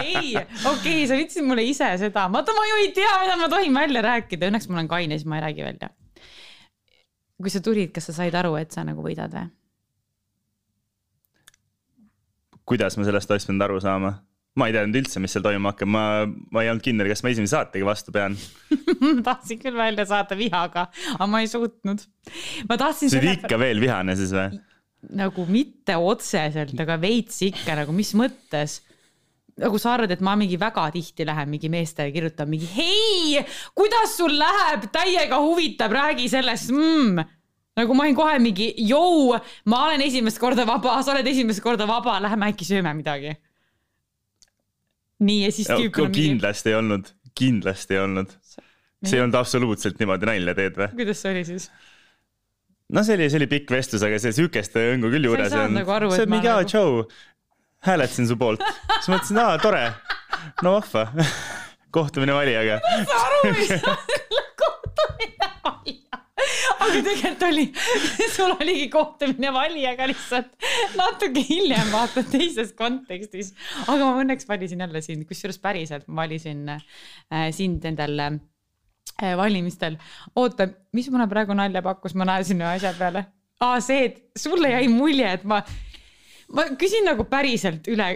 [0.02, 3.48] ei, okei okay,, sa ütlesid mulle ise seda, vaata ma ju ei tea, mida ma
[3.52, 5.88] tohin välja rääkida, õnneks ma olen kaine, siis ma ei räägi välja.
[7.42, 9.46] kui sa tulid, kas sa said aru, et sa nagu võidad või?
[12.68, 14.12] kuidas ma sellest oleks pidanud aru saama?
[14.58, 16.04] Ma ei teadnud üldse, mis seal toimuma hakkab, ma,
[16.52, 18.36] ma ei olnud kindel, kas ma esimese saatega vastu pean
[19.28, 22.04] tahtsin küll välja saata vihaga, aga ma ei suutnud.
[22.68, 23.12] ma tahtsin.
[23.12, 24.60] sa olid ikka veel vihane siis või?
[25.18, 28.82] nagu mitte otseselt, aga veits ikka nagu mis mõttes
[29.62, 33.40] nagu sa arvad, et ma mingi väga tihti lähen mingi meestele kirjutan mingi hei,
[33.76, 37.24] kuidas sul läheb, täiega huvitab, räägi sellest mm.
[37.80, 39.32] nagu ma olin kohe mingi, jõu,
[39.72, 43.32] ma olen esimest korda vaba, sa oled esimest korda vaba, lähme äkki sööme midagi
[45.22, 46.26] nii ja siis tüüp on mingi.
[46.28, 48.36] kindlasti ei olnud, kindlasti ei olnud.
[49.02, 50.92] see ei olnud absoluutselt niimoodi nalja teed või?
[51.00, 51.68] kuidas see oli siis?
[52.92, 55.78] no see oli, see oli pikk vestlus, aga see sihukest õngu küll juures on.
[55.78, 56.72] Nagu aru, see on mingi, aa nagu...
[56.72, 57.04] tšau,
[57.88, 58.64] hääletasin su poolt.
[58.98, 59.84] siis mõtlesin, aa tore,
[60.66, 61.08] no vahva
[61.96, 62.80] kohtumine valijaga.
[63.08, 63.96] sa aru ei saa,
[64.64, 65.51] kohtumine
[66.78, 67.66] aga tegelikult oli,
[68.34, 70.52] sul oligi kohtumine valijaga lihtsalt
[70.98, 73.52] natuke hiljem vaata teises kontekstis.
[73.86, 79.98] aga ma õnneks valisin jälle sind, kusjuures päriselt ma valisin äh, sind endal äh, valimistel.
[80.36, 83.26] oota, mis mulle praegu nalja pakkus, ma naersin ühe asja peale.
[83.62, 85.62] aa, see, et sulle jäi mulje, et ma,
[86.56, 88.14] ma küsin nagu päriselt üle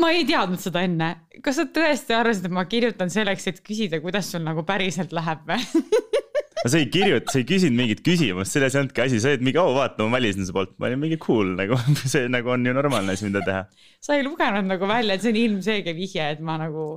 [0.00, 1.12] ma ei teadnud seda enne.
[1.44, 5.46] kas sa tõesti arvasid, et ma kirjutan selleks, et küsida, kuidas sul nagu päriselt läheb
[5.48, 5.62] või
[6.62, 9.44] no sa ei kirjuta, sa ei küsinud mingit küsimust, selles ei olnudki asi, sa olid
[9.46, 11.78] mingi, oo vaata, ma valisin su poolt, ma olin mingi cool nagu,
[12.12, 13.64] see nagu on ju normaalne asi, mida teha.
[14.02, 16.88] sa ei lugenud nagu välja, et see on ilmselge vihje, et ma nagu,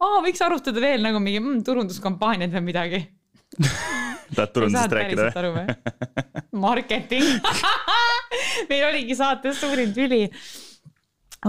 [0.00, 3.02] aa, võiks arutada veel nagu mingi mm, turunduskampaaniad või midagi
[4.34, 5.66] tahad turundusest rääkida või?
[6.62, 7.26] Marketing
[8.70, 10.28] meil oligi saates suurim tüli.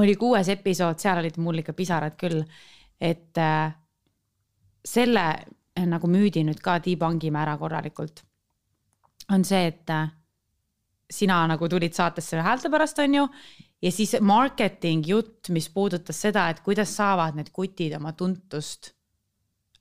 [0.01, 2.41] oli kuues episood, seal olid mul ikka pisarad küll,
[3.01, 3.73] et äh,
[4.87, 5.25] selle
[5.79, 8.23] nagu müüdi nüüd ka debungime ära korralikult.
[9.31, 10.09] on see, et äh,
[11.11, 13.27] sina nagu tulid saatesse häälte pärast, on ju.
[13.81, 18.93] ja siis marketing jutt, mis puudutas seda, et kuidas saavad need kutid oma tuntust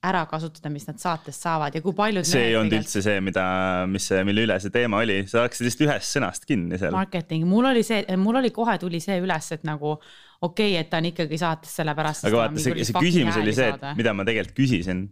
[0.01, 2.25] ära kasutada, mis nad saatest saavad ja kui paljud.
[2.25, 3.43] see ei olnud üldse see, mida,
[3.89, 6.95] mis, mille üle see teema oli, sa hakkasid lihtsalt ühest sõnast kinni seal.
[6.95, 10.89] Marketing, mul oli see, mul oli kohe tuli see üles, et nagu okei okay,, et
[10.89, 12.25] ta on ikkagi saates sellepärast.
[12.31, 15.05] aga vaata, see, see küsimus oli see, mida ma tegelikult küsisin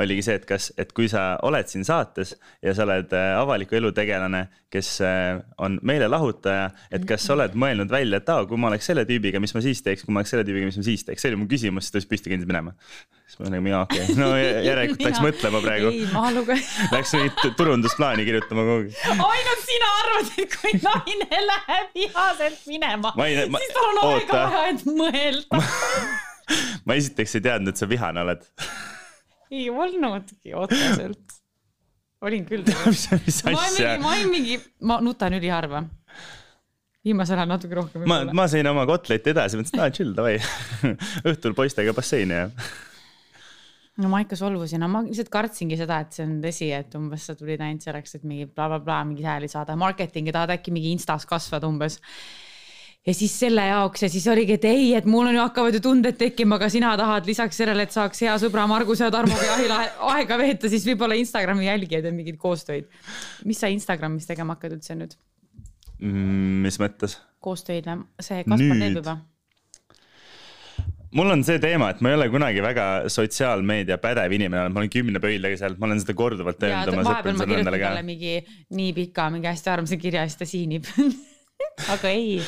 [0.00, 3.78] oligi see, et kas, et kui sa oled siin saates ja sa oled äh, avaliku
[3.78, 8.58] elu tegelane, kes äh, on meelelahutaja, et kas sa oled mõelnud välja, et aa, kui
[8.60, 10.86] ma oleks selle tüübiga, mis ma siis teeks, kui ma oleks selle tüübiga, mis ma
[10.86, 12.74] siis teeks, see oli mu küsimus, siis ta just püsti kõndis minema.
[13.28, 15.94] siis ma olin nagu, okei okay., no järelikult läks mõtlema praegu.
[15.94, 16.62] ei, ma lugen.
[16.94, 18.94] Läks mingit turundusplaani kirjutama kuhugi.
[19.14, 24.86] ainult sina arvad, et kui naine läheb vihaselt minema, siis tal on aega vaja, et
[24.90, 25.62] mõelda
[26.86, 28.44] ma esiteks ei teadnud, et sa vihane oled
[29.58, 31.40] ei olnudki otseselt.
[32.24, 33.98] olin küll mis, mis asja?
[34.02, 35.84] ma olin mingi, ma nutan üliharva.
[37.04, 38.08] viimasel ajal natuke rohkem.
[38.08, 40.38] ma, ma sõin oma kotletti edasi, mõtlesin, et aa chill davai
[41.30, 42.48] õhtul poistega basseini ja
[44.00, 47.28] no ma ikka solvusin, no ma lihtsalt kartsingi seda, et see on tõsi, et umbes
[47.28, 50.74] sa tulid ainult selleks, et mingi blablabla bla, bla, mingeid hääli saada, marketingi tahad äkki
[50.74, 52.00] mingi Instas kasvada umbes
[53.04, 55.82] ja siis selle jaoks ja siis oligi, et ei, et mul on ju hakkavad ju
[55.84, 59.74] tunded tekkima, aga sina tahad lisaks sellele, et saaks hea sõbra Marguse ja Tarmoga jahil
[59.74, 62.88] aega veeta, siis võib-olla Instagrami jälgijaid ja mingeid koostöid.
[63.44, 65.14] mis sa Instagramis tegema hakkad üldse nüüd
[66.00, 66.64] mm,?
[66.64, 67.20] mis mõttes?
[67.44, 68.02] koostöid või?
[68.24, 69.18] see Kaspar teeb juba
[71.14, 74.90] mul on see teema, et ma ei ole kunagi väga sotsiaalmeedia pädev inimene, ma olen
[74.90, 77.92] kümne pöidlaga seal, ma olen seda korduvalt öelnud oma sõpradele ka.
[78.06, 78.40] mingi
[78.80, 80.88] nii pika, mingi hästi armsa kirja ja siis ta siinib
[81.94, 82.38] aga ei.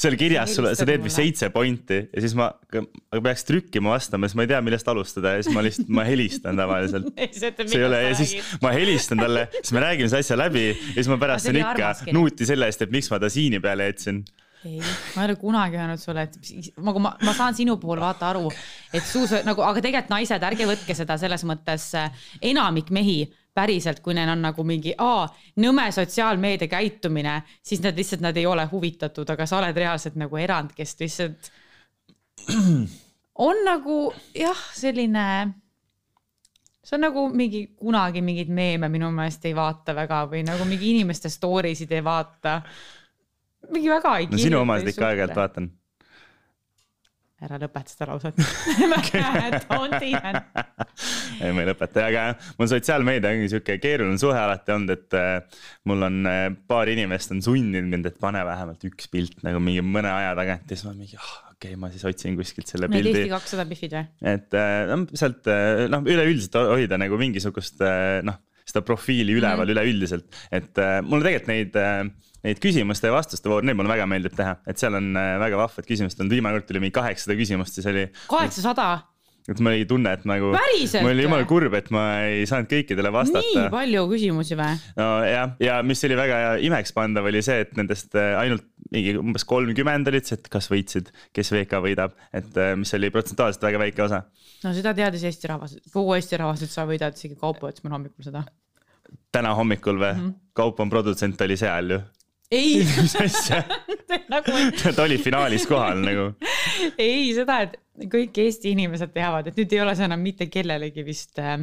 [0.00, 4.28] seal kirjas sulle, sa teed vist seitse pointi ja siis ma, aga peaks trükkima vastama,
[4.28, 7.10] siis ma ei tea, millest alustada ja siis ma lihtsalt, ma helistan tavaliselt.
[7.40, 10.94] See ei ole ja siis ma helistan talle, siis me räägime seda asja läbi ja
[10.98, 14.22] siis ma pärast saan ikka nuuti selle eest, et miks ma ta siini peale jätsin.
[14.62, 18.28] Ei, ma ei ole kunagi öelnud sulle, et nagu ma, ma saan sinu puhul vaata
[18.30, 18.44] aru,
[18.94, 21.88] et suus nagu, aga tegelikult naised, ärge võtke seda selles mõttes,
[22.52, 25.26] enamik mehi päriselt, kui neil on nagu mingi aa,
[25.62, 30.40] nõme sotsiaalmeedia käitumine, siis nad lihtsalt, nad ei ole huvitatud, aga sa oled reaalselt nagu
[30.40, 31.50] erand, kes lihtsalt
[33.46, 33.98] on nagu
[34.36, 35.26] jah, selline.
[36.82, 40.90] see on nagu mingi kunagi mingeid meeme minu meelest ei vaata väga või nagu mingi
[40.96, 42.60] inimeste story sid ei vaata.
[43.70, 44.26] mingi väga ei.
[44.32, 45.70] no sinu omasid ikka aeg-ajalt vaatan
[47.42, 48.38] ära lõpeta seda lauset
[49.68, 50.38] Don't even.
[51.42, 52.24] ei, ma ei lõpeta, aga
[52.58, 57.34] mul sotsiaalmeedia ongi sihuke keeruline suhe alati olnud, et äh, mul on äh, paar inimest
[57.34, 60.86] on sundinud mind, et pane vähemalt üks pilt nagu mingi mõne aja tagant ja siis
[60.88, 63.18] ma mingi oh, okei okay,, ma siis otsin kuskilt selle Need pildi.
[63.18, 64.06] Eesti kakssada Biffid või?
[64.34, 64.58] et
[64.92, 65.52] noh, sealt
[65.92, 67.82] noh, üleüldiselt hoida nagu mingisugust
[68.26, 69.74] noh, seda profiili üleval mm -hmm.
[69.74, 72.12] üleüldiselt, et mulle tegelikult neid
[72.46, 75.62] neid küsimuste ja vastuste voor, neid mulle väga meeldib teha, et seal on äh, väga
[75.62, 78.08] vahvad küsimused olnud, viimane kord tuli mingi kaheksasada küsimust, siis oli.
[78.30, 78.90] kaheksasada?
[79.50, 80.52] et mul oli tunne, et nagu.
[80.54, 81.02] päriselt?
[81.02, 83.42] mul oli jumala kurb, et ma ei saanud kõikidele vastata.
[83.46, 84.76] nii palju küsimusi või?
[84.98, 90.10] nojah, ja mis oli väga imekspandav, oli see, et nendest äh, ainult mingi umbes kolmkümmend
[90.10, 94.24] olid, et kas võitsid, kes VK võidab, et äh, mis oli protsentuaalselt väga väike osa.
[94.66, 97.98] no seda teadis Eesti rahvas, kogu Eesti rahvas, et sa võidad, isegi Kaupo ütles mulle
[97.98, 98.46] hommikul seda.
[99.34, 100.26] täna hommikul või mm?
[100.26, 100.40] -hmm.
[100.54, 102.02] Kaupo on produtsent, oli seal ju
[102.52, 103.62] ei mis asja
[104.32, 104.56] nagu...
[104.82, 106.28] ta oli finaalis kohal nagu.
[107.00, 107.78] ei, seda, et
[108.12, 111.56] kõik Eesti inimesed teavad, et nüüd ei ole see enam mitte kellelegi vist äh,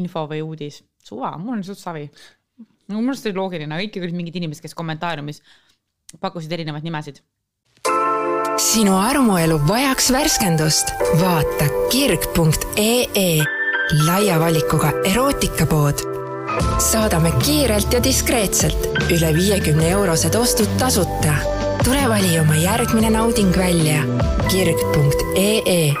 [0.00, 0.82] info või uudis.
[1.04, 2.08] suva, mul on suht savi.
[2.88, 5.42] no minu arust oli loogiline, aga ikkagi olid mingid inimesed, kes kommentaariumis
[6.20, 7.20] pakkusid erinevaid nimesid.
[8.60, 10.96] sinu armuelu vajaks värskendust?
[11.20, 13.44] vaata kirg.ee
[14.06, 16.13] laia valikuga erootikapood
[16.78, 21.34] saadame kiirelt ja diskreetselt üle viiekümne eurosed ostud tasuta.
[21.84, 24.02] tule vali oma järgmine nauding välja
[24.50, 25.92] kirg.ee.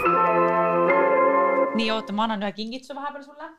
[1.74, 3.50] nii, oota, ma annan ühe kingituse vahepeal sulle.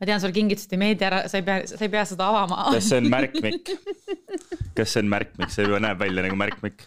[0.00, 2.68] ma tean, sulle kingitused ei meeldi ära, sa ei pea, sa ei pea seda avama.
[2.76, 3.74] kas see on märkmik?
[4.76, 6.86] kas see on märkmik, see juba näeb välja nagu märkmik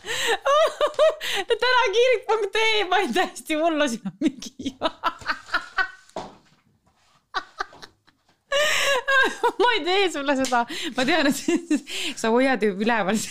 [1.65, 4.73] täna kirg.ee, ma olin täiesti hullu, siin on mingi
[9.61, 10.63] ma ei tee sulle seda,
[10.95, 11.37] ma tean, et
[12.21, 13.17] sa hoiad ju üleval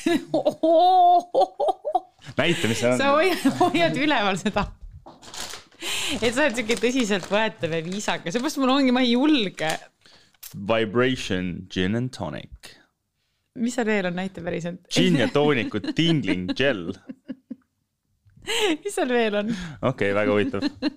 [2.40, 2.98] näita, mis see on.
[3.00, 4.66] sa hoiad, hoiad üleval seda.
[6.20, 9.72] et sa oled siuke tõsiseltvõetav ja viisakas, seepärast mul ongi, ma ei julge.
[10.57, 12.74] Vibration gin and tonic.
[13.57, 14.85] mis seal veel on, näita päriselt.
[14.92, 16.90] Gin ja tooniku tingling gel.
[18.85, 19.52] mis seal veel on?
[19.81, 20.94] okei okay,, väga huvitav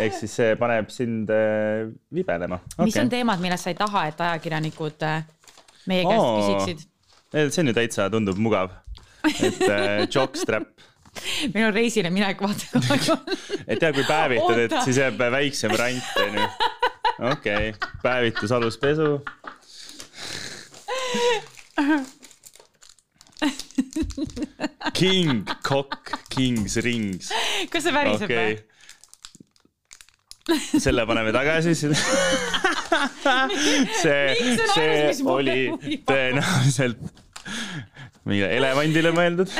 [0.00, 2.88] ehk siis see paneb sind äh, vibelema okay..
[2.88, 5.24] mis on teemad, millest sa ei taha, et ajakirjanikud äh,
[5.90, 6.86] meie käest oh, küsiksid?
[7.30, 8.72] see on ju täitsa tundub mugav,
[9.30, 10.70] et äh, jockstrap
[11.54, 13.02] meil on reisile minek, vaata kogu aeg.
[13.66, 16.46] et ja kui päevitad, et siis jääb väiksem rant, onju.
[17.32, 19.18] okei okay., päevitus, aluspesu.
[24.92, 27.30] King, cock, king's rings.
[27.72, 28.79] kas see väriseb või okay.?
[30.84, 31.74] selle paneme tagasi
[34.02, 34.22] see,
[34.74, 35.58] see oli
[36.08, 36.98] tõenäoliselt
[38.28, 39.50] mingile elevandile mõeldud.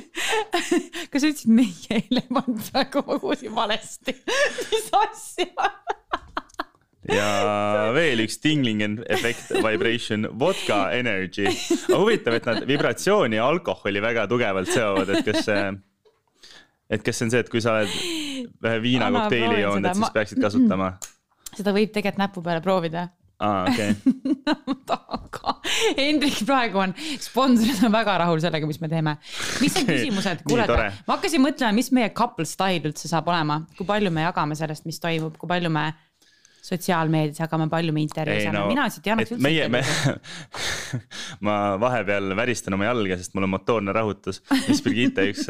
[1.10, 4.16] kas sa ütlesid meie elevant praegu, ma kuulsin valesti.
[4.70, 5.70] mis asja?
[7.10, 7.28] ja
[7.96, 11.46] veel üks tingling efekt, vibration, vodka energy.
[11.88, 15.64] huvitav, et nad vibratsiooni ja alkoholi väga tugevalt seovad, et kas see,
[16.90, 17.94] et kas see on see, et kui sa oled
[18.50, 20.92] ühe viinakokteili joonud, et siis peaksid kasutama.
[21.58, 23.08] seda võib tegelikult näpu peale proovida.
[23.40, 23.94] aa, okei
[24.92, 25.54] okay.,
[25.96, 29.16] Hendrik praegu on, sponsorid on väga rahul sellega, mis me teeme.
[29.62, 33.88] mis on küsimused, tore., ma hakkasin mõtlema, mis meie couple style üldse saab olema, kui
[33.88, 35.88] palju me jagame sellest, mis toimub, kui palju me
[36.64, 39.82] sotsiaalmeedias jagame, palju me intervjuus jagame no mina lihtsalt ei annaks üldse meie, me
[41.46, 45.48] ma vahepeal väristan oma jalga, sest mul on motoorne rahutus, mis Birgitte üks,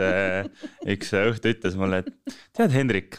[0.96, 3.18] üks õhtu ütles mulle, et tead, Hendrik,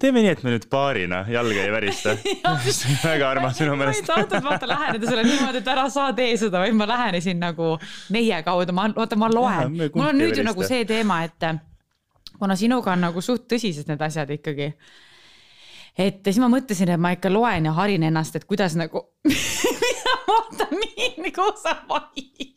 [0.00, 2.14] teeme nii, et me nüüd paarina jalga ei värista.
[2.50, 4.06] on väga armas minu ma ei meelest.
[4.08, 7.74] tahtnud vaata läheneda sulle niimoodi, et ära sa tee seda, vaid ma lähenesin nagu
[8.14, 9.78] meie kaudu, ma, oota, ma loen.
[9.94, 11.48] Mul on nüüd ju nagu see teema, et
[12.38, 14.72] kuna sinuga on nagu suht tõsised need asjad ikkagi
[15.98, 19.04] et siis ma mõtlesin, et ma ikka loen ja harin ennast, et kuidas nagu,
[20.28, 22.54] vaata nii, kus sa vahid.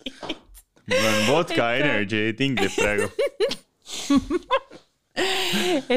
[0.87, 3.09] mul on vodka energy tinglib praegu.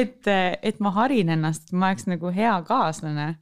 [0.01, 0.27] et,
[0.61, 3.33] et ma harin ennast, ma oleks nagu hea kaaslane.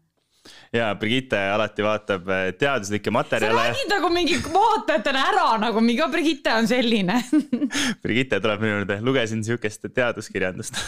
[0.73, 3.65] ja Birgitte alati vaatab eh, teaduslikke sa materjale.
[3.67, 7.19] räägid nagu mingi vaatajatele ära nagu mingi Brigitte on selline.
[8.03, 10.79] Birgitte tuleb minu juurde, lugesin sihukest teaduskirjandust.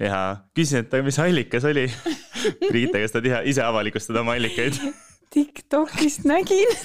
[0.00, 0.20] ja
[0.54, 1.86] küsisin, et mis allikas oli.
[2.68, 4.78] Birgitte, kas tahad ise avalikustada oma allikaid?
[5.30, 6.72] Tiktokist nägin.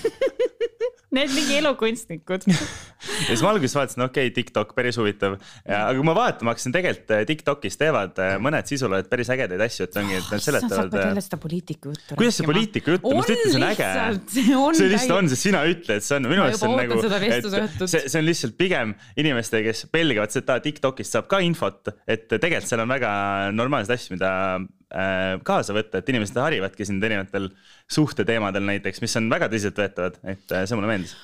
[1.13, 2.47] Need mingi elukunstnikud.
[2.49, 5.35] ja siis ma alguses vaatasin, okei okay,, TikTok päris huvitav.
[5.67, 9.85] aga kui ma vaatama hakkasin, tegelikult eh, TikTokis teevad eh, mõned sisuloojad päris ägedaid asju,
[9.85, 12.95] et ongi, et nad sa seletavad pead eh, jälle seda poliitika juttu kuidas see poliitika
[12.95, 14.79] jutt on, ma just ütlen, see on äge.
[14.79, 18.05] see lihtsalt on, sest sina ütled, see on minu arust see on nagu et see,
[18.07, 22.81] see on lihtsalt pigem inimestele, kes pelgavad seda TikTokist saab ka infot, et tegelikult seal
[22.87, 23.13] on väga
[23.53, 24.33] normaalseid asju, mida
[25.43, 27.49] kaasa võtta, et inimesed harivadki sind erinevatel
[27.91, 31.15] suhteteemadel näiteks, mis on väga tõsiseltvõetavad, et äh, see mulle meeldis.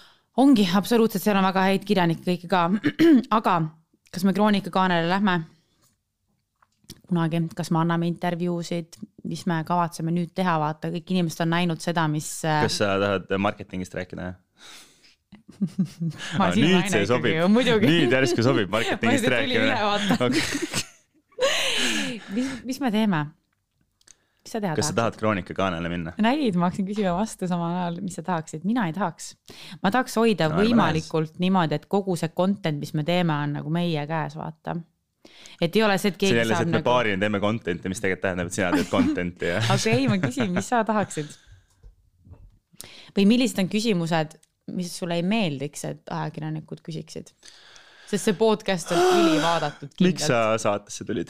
[0.42, 2.66] ongi absoluutselt, seal on väga häid kirjanikke kõike ka.
[3.40, 3.56] aga
[4.10, 5.40] kas me Kroonika kaanele lähme?
[7.10, 11.82] kunagi, kas me anname intervjuusid, mis me kavatseme nüüd teha, vaata, kõik inimesed on näinud
[11.82, 12.28] seda, mis.
[12.46, 14.34] kas sa tahad marketingist rääkida?
[16.38, 20.30] Ma sinu nüüd see sobib nüüd järsku sobib marketingist rääkida vaata..
[22.34, 23.26] mis, mis me teeme?
[24.50, 26.14] Mis sa teha kas sa tahad Kroonika kaanele minna?
[26.26, 29.36] nägid, ma hakkasin küsima vastu samal ajal, mis sa tahaksid, mina ei tahaks.
[29.84, 33.74] ma tahaks hoida No, võimalikult niimoodi, et kogu see content, mis me teeme, on nagu
[33.74, 34.76] meie käes, vaata.
[35.62, 37.44] et ei ole see, et see keegi jälle see, saab et me nagu, paarina teeme
[37.44, 40.84] content'i, mis tegelikult tähendab, et sina teed content'i ja aga ei, ma küsin, mis sa
[40.88, 41.38] tahaksid?
[43.16, 44.38] või millised on küsimused,
[44.74, 47.34] mis sulle ei meeldiks, et ajakirjanikud küsiksid?
[48.10, 51.30] Sest see podcast on ülivaadatud miks sa saatesse tulid?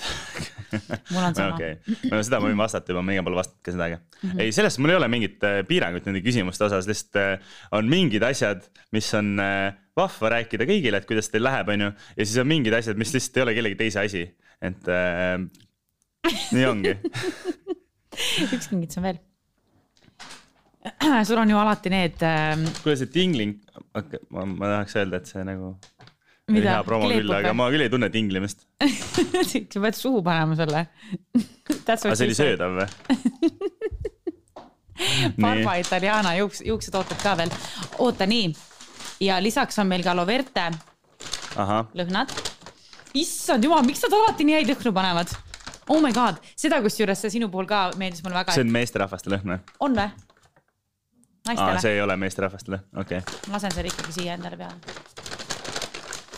[1.13, 1.75] mul on sama okei,
[2.11, 4.79] no seda ma võin vastata juba, ma igal pool vastanud ka seda, aga ei, sellest
[4.81, 8.65] mul ei ole mingit äh, piirangut nende küsimuste osas, lihtsalt äh, on mingid asjad,
[8.95, 11.93] mis on äh, vahva rääkida kõigile, et kuidas teil läheb, on ju.
[12.15, 14.23] ja siis on mingid asjad, mis lihtsalt ei ole kellegi teise asi,
[14.71, 15.35] et äh,
[16.55, 16.95] nii ongi.
[18.55, 19.19] üks kingitus on veel.
[21.27, 23.57] sul on ju alati need äh, kuule, see tingling,
[23.97, 25.75] okei, ma, ma tahaks öelda, et see nagu?
[26.57, 28.65] Hea promo küll, aga ma küll ei tunne tinglimist.
[29.73, 30.85] sa pead suhu panema selle.
[31.79, 32.89] aga see oli söödav või?
[35.39, 37.51] Barba Italiana juuks, juuksetooted ka veel.
[38.03, 38.49] oota nii
[39.23, 40.65] ja lisaks on meil ka aloe verte
[41.59, 42.33] ahah, lõhnad.
[43.17, 45.33] issand jumal, miks nad alati nii häid lõhnu panevad?
[45.89, 49.33] Oh my god, seda kusjuures see sinu puhul ka meeldis mulle väga see, on meesterahvaste
[49.33, 49.59] lõhn või?
[49.87, 50.09] on või?
[51.49, 53.41] naistele, see ei ole meesterahvaste lõhn, okei okay..
[53.47, 55.28] ma lasen selle ikkagi siia endale peale.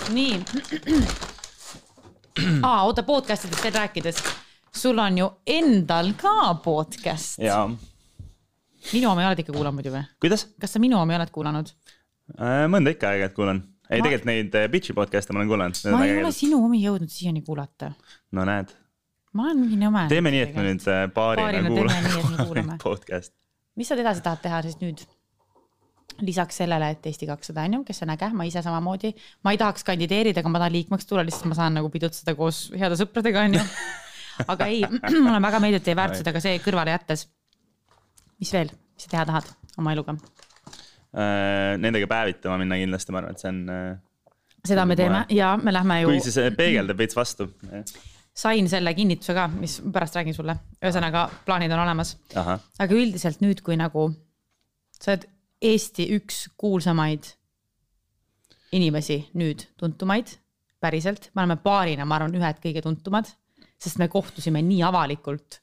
[0.09, 0.39] Nii.
[2.67, 4.21] aa, oota podcast idest veel rääkides,
[4.75, 7.39] sul on ju endal ka podcast.
[8.93, 10.03] minu oma ei oled ikka kuulanud muidu või?
[10.23, 10.47] kuidas?
[10.61, 11.69] kas sa minu omi oled kuulanud?
[12.39, 13.59] Äh, mõnda ikka aeg-ajalt kuulan.
[13.91, 15.81] ei Ma- tegelikult neid äh, bitch'i podcast'e ma olen kuulanud.
[15.91, 17.91] ma ei ole sinu omi jõudnud siiani kuulata.
[18.31, 18.71] no näed,
[19.33, 20.07] ma olen mingi nõme.
[20.09, 22.45] teeme nii, et me nüüd äh, paarina Paarina et me kuulame.
[22.47, 23.33] kuulame podcast.
[23.75, 25.03] mis sa edasi tahad teha siis nüüd?
[26.25, 29.13] Lisaks sellele, et Eesti kakssada on ju, kes on äge, ma ise samamoodi,
[29.45, 32.67] ma ei tahaks kandideerida, aga ma tahan liikmeks tulla, lihtsalt ma saan nagu pidutseda koos
[32.77, 33.65] heade sõpradega on ju.
[34.53, 34.83] aga ei,
[35.25, 37.27] mulle väga meeldib teie väärtused, aga see kõrvale jättes.
[38.41, 39.51] mis veel, mis sa teha tahad
[39.81, 40.15] oma eluga?
[41.11, 43.99] Äh, Nendega päevitama minna kindlasti, ma arvan, et see on,
[44.67, 45.37] seda me teeme Kohe.
[45.37, 47.49] ja me lähme ju kuigi see peegeldab veits vastu.
[48.41, 52.15] sain selle kinnituse ka, mis pärast räägin sulle, ühesõnaga plaanid on olemas.
[52.35, 54.11] aga üldiselt nüüd, kui nagu
[55.01, 55.27] sa oled
[55.61, 57.27] Eesti üks kuulsamaid
[58.71, 60.31] inimesi nüüd, tuntumaid,
[60.81, 63.29] päriselt, me oleme paarina, ma arvan, ühed kõige tuntumad,
[63.81, 65.61] sest me kohtusime nii avalikult.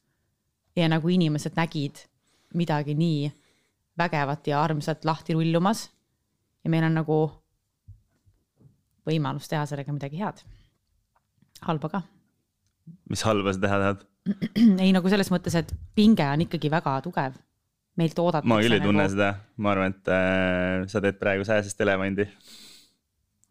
[0.78, 2.04] ja nagu inimesed nägid
[2.54, 3.30] midagi nii
[3.98, 5.90] vägevat ja armsat lahti rullumas.
[6.64, 7.18] ja meil on nagu
[9.08, 10.44] võimalus teha sellega midagi head.
[11.62, 12.02] halba ka.
[13.10, 14.06] mis halba sa teha tahad?
[14.84, 17.38] ei nagu selles mõttes, et pinge on ikkagi väga tugev.
[17.98, 18.50] Meilt oodatakse.
[18.50, 19.14] ma küll ei tunne nagu...
[19.14, 22.28] seda, ma arvan, et äh, sa teed praegu sääsest elevandi.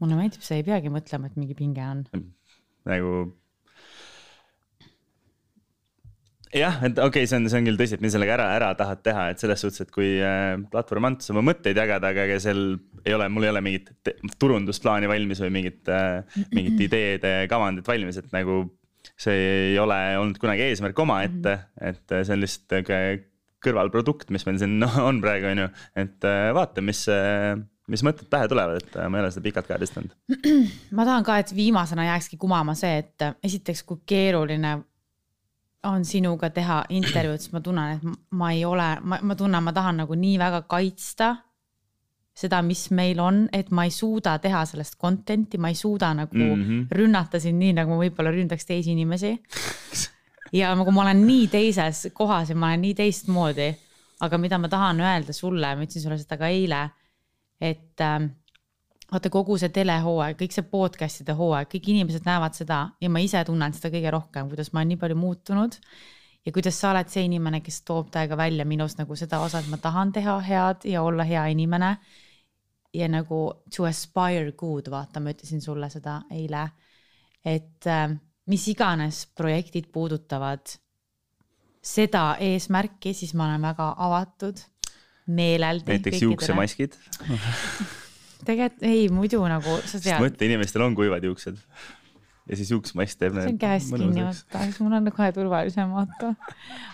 [0.04, 2.06] mulle meeldib, sa ei peagi mõtlema, et mingi pinge on.
[2.88, 3.14] nagu
[6.56, 8.72] jah, et okei okay,, see on, see on küll tõsi, et mis sellega ära, ära
[8.80, 12.39] tahad teha, et selles suhtes, et kui äh, platvorm antud oma mõtteid jagada, aga ega
[12.43, 12.62] seal
[13.04, 13.91] ei ole, mul ei ole mingit
[14.39, 18.66] turundusplaani valmis või mingit äh,, mingit ideede kavandit valmis, et nagu.
[19.18, 19.36] see
[19.72, 22.76] ei ole olnud kunagi eesmärk omaette, et see on lihtsalt
[23.64, 25.72] kõrvalprodukt, mis meil siin on praegu, on ju,
[26.03, 27.55] et äh, vaata, mis äh,
[27.88, 30.14] mis mõtted pähe tulevad, et äh, ma ei ole seda pikalt kaardistanud.
[30.97, 34.78] ma tahan ka, et viimasena jääkski kumama see, et esiteks, kui keeruline
[35.88, 39.74] on sinuga teha intervjuud, siis ma tunnen, et ma ei ole, ma, ma tunnen, ma
[39.76, 41.36] tahan nagu nii väga kaitsta
[42.38, 46.38] seda, mis meil on, et ma ei suuda teha sellest content'i, ma ei suuda nagu
[46.38, 46.86] mm -hmm.
[46.99, 49.38] rünnata sind nii, nagu ma võib-olla ründaks teisi inimesi.
[50.54, 53.76] ja nagu ma olen nii teises kohas ja ma olen nii teistmoodi.
[54.20, 56.80] aga mida ma tahan öelda sulle, ma ütlesin sulle seda ka eile,
[57.62, 58.24] et äh,
[59.12, 63.43] vaata kogu see telehooaeg, kõik see podcast'ide hooaeg, kõik inimesed näevad seda ja ma ise
[63.45, 65.78] tunnen seda kõige rohkem, kuidas ma olen nii palju muutunud.
[66.45, 69.70] ja kuidas sa oled see inimene, kes toob täiega välja minus nagu seda osa, et
[69.70, 71.98] ma tahan teha head ja olla hea inimene.
[72.93, 76.70] ja nagu to aspire good, vaata, ma ütlesin sulle seda eile.
[77.45, 78.18] et äh,
[78.48, 80.78] mis iganes projektid puudutavad
[81.84, 84.64] seda eesmärki, siis ma olen väga avatud
[85.28, 85.91] meeleldi.
[85.91, 86.98] näiteks juuksemaskid
[88.48, 90.22] tegelikult ei, muidu nagu sa tead.
[90.24, 91.58] mõtle, inimestel on kuivad juuksed
[92.48, 96.34] ja siis juuksmass teeb see on käest kinni vaata, siis mul on kohe turvalisem vaata.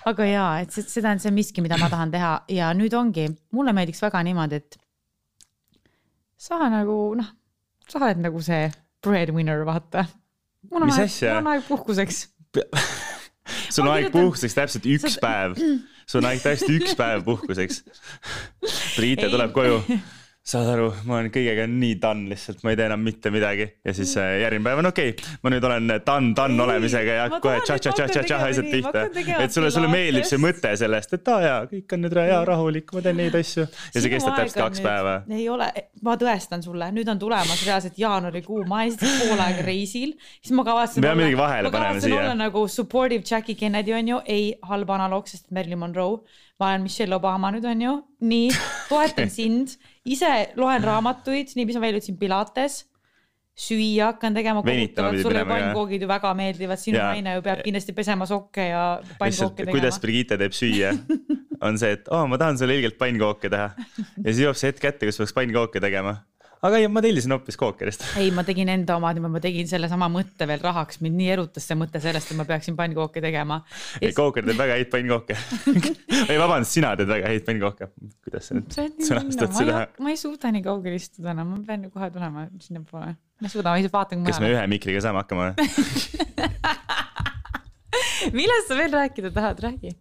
[0.10, 3.76] aga ja, et seda on see miski, mida ma tahan teha ja nüüd ongi, mulle
[3.76, 4.80] meeldiks väga niimoodi, et
[6.44, 7.30] sa nagu noh,
[7.88, 8.66] sa oled nagu see
[9.04, 10.08] breadwinner, vaata.
[10.72, 12.24] Mul on aeg, mul on aeg puhkuseks.
[13.74, 15.58] Sul on aeg puhkuseks täpselt üks päev,
[16.10, 17.82] sul on aeg täpselt üks päev puhkuseks.
[18.96, 19.82] Priite tuleb koju
[20.44, 23.94] saad aru, ma olen kõigega nii done lihtsalt, ma ei tee enam mitte midagi ja
[23.96, 27.62] siis äh, järgmine päev on okei okay., ma nüüd olen done, done olemisega ja kohe
[27.64, 29.06] tša-tša-tša-tša asjad pihta.
[29.38, 32.92] et sulle, sulle meeldib see mõte sellest, et aa jaa, kõik on nüüd hea rahulik,
[32.92, 35.16] ma teen neid asju ja see kestab täpselt kaks päeva.
[35.32, 35.72] ei ole,
[36.04, 40.58] ma tõestan sulle, nüüd on tulemas reaalselt jaanuarikuu, ma olen esiteks pool aega reisil, siis
[40.60, 41.00] ma kavatsen.
[41.00, 42.32] me peame midagi vahele panema siia.
[42.36, 46.20] nagu supportive Jackie Kennedy on ju, ei halb analoog, sest Marilyn Monroe
[46.60, 47.94] ma olen Michelle Obama nüüd on ju,
[48.30, 48.50] nii,
[48.90, 52.84] toetan sind, ise loen raamatuid, nii, mis ma veel ütlesin, Pilates.
[53.54, 54.64] Süüa hakkan tegema.
[55.22, 57.12] sulle pannkoogid ju väga meeldivad, sinu ja.
[57.14, 58.86] naine ju peab kindlasti pesema sokke ja
[59.20, 59.76] pannkooke tegema.
[59.76, 60.90] kuidas Brigitte teeb süüa,
[61.68, 63.68] on see, et oo oh,, ma tahan sulle ilgelt pannkooke teha.
[63.78, 66.16] Ja siis jõuab see hetk kätte, kus peaks pannkooke tegema
[66.64, 68.06] aga ei, ma tellisin hoopis Cookerist.
[68.22, 71.78] ei, ma tegin enda omad, ma tegin sellesama mõtte veel rahaks, mind nii erutas see
[71.80, 73.60] mõte sellest, et ma peaksin pannkooke tegema.
[74.00, 75.38] ei, Cooker teeb väga häid pannkooke
[76.32, 77.92] ei, vabandust, sina teed väga häid pannkooke.
[78.24, 79.84] kuidas sa nüüd sõnastad seda?
[80.00, 83.14] ma ei suuda nii kaugele istuda enam, ma pean kohe tulema sinnapoole.
[83.18, 84.26] ma ei suuda, ma lihtsalt vaatan.
[84.30, 85.56] kas me ühe mikriga saame hakkama või
[88.40, 89.92] millest sa veel rääkida tahad, räägi.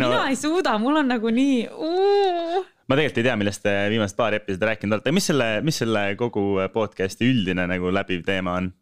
[0.00, 0.08] No...
[0.08, 4.18] mina ei suuda, mul on nagu nii uh ma tegelikult ei tea, millest te viimased
[4.18, 8.72] paar episoodi rääkinud olete, mis selle, mis selle kogu podcast'i üldine nagu läbiv teema on?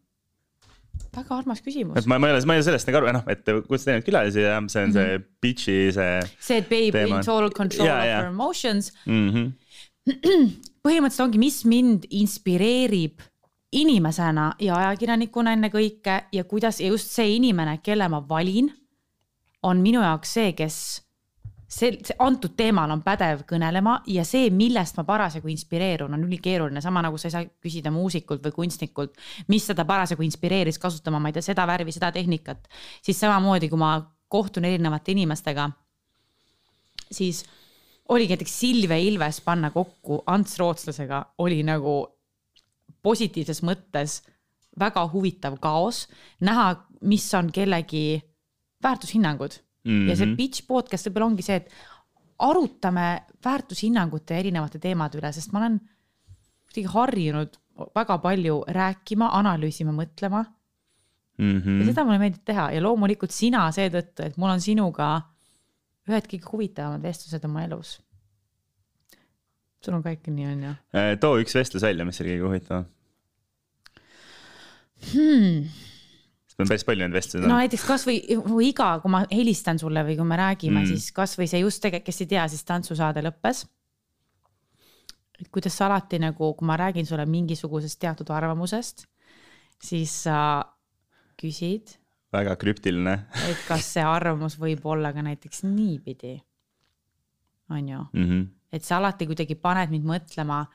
[1.15, 1.97] väga armas küsimus.
[1.99, 4.07] et ma, ma ei ole, ma ei ole sellest nagu aru, noh, et kutsud erinevaid
[4.07, 4.97] külalisi ja see on mm -hmm.
[4.97, 6.19] see bitch'i see.
[6.39, 9.29] see, et babe in total control ja, of her emotions mm.
[9.29, 9.51] -hmm.
[10.85, 13.21] põhimõtteliselt ongi, mis mind inspireerib
[13.71, 18.71] inimesena ja ajakirjanikuna ennekõike ja kuidas ja just see inimene, kelle ma valin,
[19.63, 21.03] on minu jaoks see, kes
[21.69, 26.81] see, see antud teemal on pädev kõnelema ja see, millest ma parasjagu inspireerun, on ülikeeruline,
[26.81, 29.19] sama nagu sa ei saa küsida muusikult või kunstnikult,
[29.53, 32.67] mis seda parasjagu inspireeris kasutama, ma ei tea, seda värvi, seda tehnikat.
[33.05, 33.93] siis samamoodi, kui ma
[34.29, 35.69] kohtun erinevate inimestega,
[37.11, 37.43] siis
[38.09, 42.01] oligi näiteks Silvia Ilves panna kokku Ants Rootslasega oli nagu
[43.01, 44.21] positiivses mõttes
[44.79, 46.07] väga huvitav kaos,
[46.41, 48.21] näha, mis on kellegi
[48.83, 49.57] väärtushinnangud
[49.89, 50.09] Mm -hmm.
[50.09, 51.71] ja see Pitch podcast võib-olla ongi see, et
[52.45, 53.07] arutame
[53.45, 55.79] väärtushinnangute erinevate teemade üle, sest ma olen
[56.69, 57.57] kuidagi harjunud
[57.95, 60.45] väga palju rääkima, analüüsima, mõtlema.
[61.37, 61.57] mm.
[61.61, 61.79] -hmm.
[61.79, 65.09] ja seda mulle meeldib teha ja loomulikult sina seetõttu, et mul on sinuga
[66.09, 67.99] ühed kõige huvitavamad vestlused oma elus.
[69.81, 72.47] sul on ka ikka nii, on ju Äh, too üks vestlus välja, mis oli kõige
[72.47, 72.85] huvitavam,
[75.13, 75.69] hmm.?
[76.59, 77.63] Meil on päris palju neid vestlusi no olnud.
[77.63, 81.47] näiteks kasvõi või iga, kui ma helistan sulle või kui me räägime mm., siis kasvõi
[81.47, 83.63] see just tegelikult, kes ei tea, siis tantsusaade lõppes.
[85.39, 89.07] et kuidas sa alati nagu, kui ma räägin sulle mingisugusest teatud arvamusest,
[89.79, 90.39] siis sa
[91.39, 91.95] küsid,
[92.35, 93.15] väga krüptiline
[93.47, 96.41] et kas see arvamus võib olla ka näiteks niipidi.
[97.69, 98.25] on ju, mm.
[98.25, 98.47] -hmm.
[98.71, 100.65] et sa alati kuidagi paned mind mõtlema,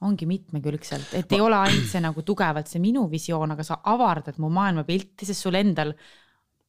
[0.00, 4.38] ongi mitmekülgselt, et ei ole ainult see nagu tugevalt see minu visioon, aga sa avardad
[4.40, 5.92] mu maailmapilti, sest sul endal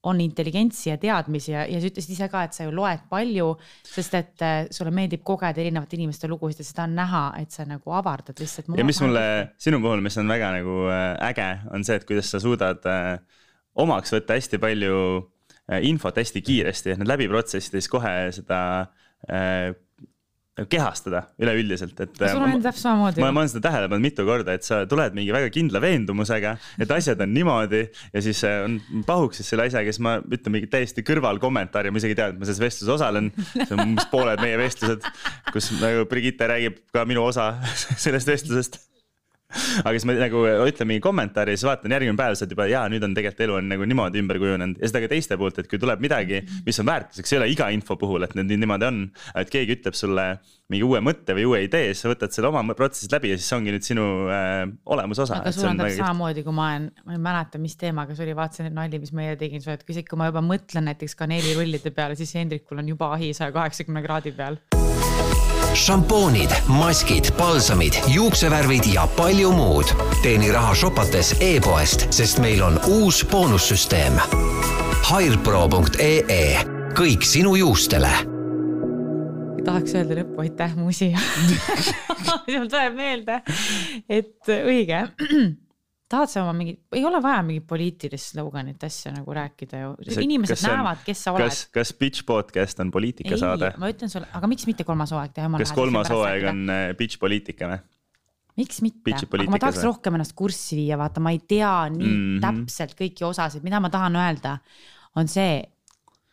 [0.03, 3.51] on intelligentsi ja teadmisi ja, ja sa ütlesid ise ka, et sa ju loed palju,
[3.86, 7.67] sest et äh, sulle meeldib kogeda erinevate inimeste lugusid ja seda on näha, et sa
[7.69, 8.71] nagu avardad lihtsalt.
[8.77, 9.23] ja mis mulle
[9.61, 13.13] sinu puhul, mis on väga nagu äh, äge, on see, et kuidas sa suudad äh,
[13.79, 14.97] omaks võtta hästi palju
[15.86, 18.57] infot hästi kiiresti, et need läbi protsessida, siis kohe seda
[20.68, 22.18] kehastada üleüldiselt, et.
[22.20, 25.16] sul on täpselt samamoodi ma, ma olen seda tähele pannud mitu korda, et sa tuled
[25.16, 29.93] mingi väga kindla veendumusega, et asjad on niimoodi ja siis äh, on pahuksis selle asjaga,
[29.93, 33.32] siis ma ütlen mingi täiesti kõrvalkommentaari, ma isegi ei tea, et ma selles vestluses osalen.
[33.56, 35.08] see on umbes pooled meie vestlused,
[35.56, 37.54] kus nagu Brigitte räägib ka minu osa
[38.06, 38.82] sellest vestlusest
[39.86, 43.04] aga siis ma nagu ütlen mingi kommentaari siis vaatan järgmine päev saad juba jaa, nüüd
[43.08, 45.82] on tegelikult elu on nagu niimoodi ümber kujunenud ja seda ka teiste poolt, et kui
[45.82, 49.04] tuleb midagi, mis on väärtuseks, ei ole iga info puhul, et need nii- niimoodi on.
[49.36, 50.28] et keegi ütleb sulle
[50.72, 53.49] mingi uue mõtte või uue idee, siis sa võtad selle oma protsessist läbi ja siis
[53.52, 54.64] see ongi nüüd sinu äh,
[54.95, 55.41] olemusosa.
[55.41, 58.38] aga sul on täpselt samamoodi, kui ma olen, ma ei mäleta, mis teemaga see oli,
[58.39, 60.88] vaatasin et nalja, mis ma eile tegin sulle, et kui isegi kui ma juba mõtlen
[60.91, 64.62] näiteks kaneelirullide peale, siis Hendrikul on juba ahi saja kaheksakümne kraadi peal.
[65.76, 69.93] šampoonid, maskid, palsamid, juuksevärvid ja palju muud.
[70.24, 74.19] teeni raha shopates e-poest, sest meil on uus boonussüsteem.
[75.11, 76.65] Hairpro.ee,
[76.97, 78.11] kõik sinu juustele
[79.61, 81.11] tahaks öelda lõppu aitäh, Musi.
[82.49, 83.41] mul tuleb meelde,
[84.09, 85.03] et õige.
[86.12, 89.93] Tahad sa oma mingi, ei ole vaja mingit poliitilist sloganit asja nagu rääkida ju,
[90.24, 93.74] inimesed kas näevad, kes sa oled kas, kas Pitch podcast on poliitikasaade?
[93.82, 95.49] ma ütlen sulle, aga miks mitte kolmas hooaeg teha?
[95.64, 97.82] kas kolmas hooaeg on äh, Pitch poliitika või?
[98.59, 102.16] miks mitte, aga ma tahaks rohkem ennast kurssi viia, vaata, ma ei tea nii mm.
[102.16, 102.41] -hmm.
[102.43, 104.57] täpselt kõiki osasid, mida ma tahan öelda,
[105.20, 105.62] on see,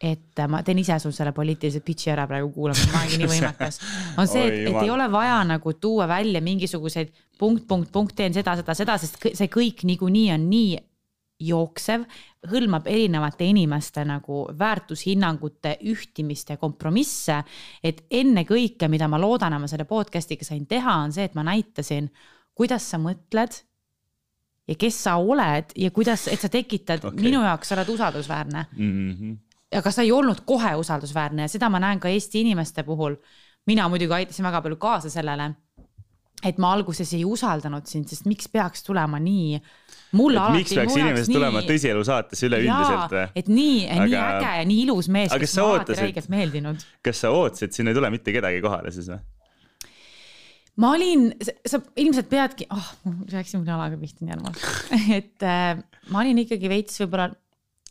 [0.01, 3.80] et ma teen ise sul selle poliitilise pitch'i ära praegu kuulama, ma olengi nii võimekas.
[4.18, 8.34] on see, et, et ei ole vaja nagu tuua välja mingisuguseid punkt, punkt, punkt, teen
[8.34, 10.78] seda, seda, seda, sest see kõik niikuinii on nii
[11.49, 12.03] jooksev,
[12.51, 17.42] hõlmab erinevate inimeste nagu väärtushinnangute ühtimist ja kompromisse.
[17.82, 21.42] et ennekõike, mida ma loodan, et ma selle podcast'iga sain teha, on see, et ma
[21.46, 22.11] näitasin,
[22.55, 23.61] kuidas sa mõtled
[24.68, 28.66] ja kes sa oled ja kuidas, et sa tekitad okay., minu jaoks sa oled usaldusväärne
[28.76, 29.36] Mhm.
[29.77, 33.16] Aga sa ei olnud kohe usaldusväärne ja seda ma näen ka Eesti inimeste puhul.
[33.69, 35.51] mina muidugi aitasin väga palju kaasa sellele,
[36.47, 39.59] et ma alguses ei usaldanud sind, sest miks peaks tulema nii.
[40.14, 43.25] miks peaks inimesed tulema tõsielu saatesse üleüldiselt või?
[43.35, 46.87] et nii aga..., nii äge ja nii ilus mees, kes mulle alati räigelt meeldinud.
[47.05, 49.21] kas sa ootasid, et sinna ei tule mitte kedagi kohale siis või?
[50.79, 51.29] ma olin,
[51.66, 52.89] sa ilmselt peadki, oh,
[53.33, 54.64] rääkisin mul jalaga pihta nii armalt,
[55.19, 55.75] et äh,
[56.14, 57.33] ma olin ikkagi veits võib-olla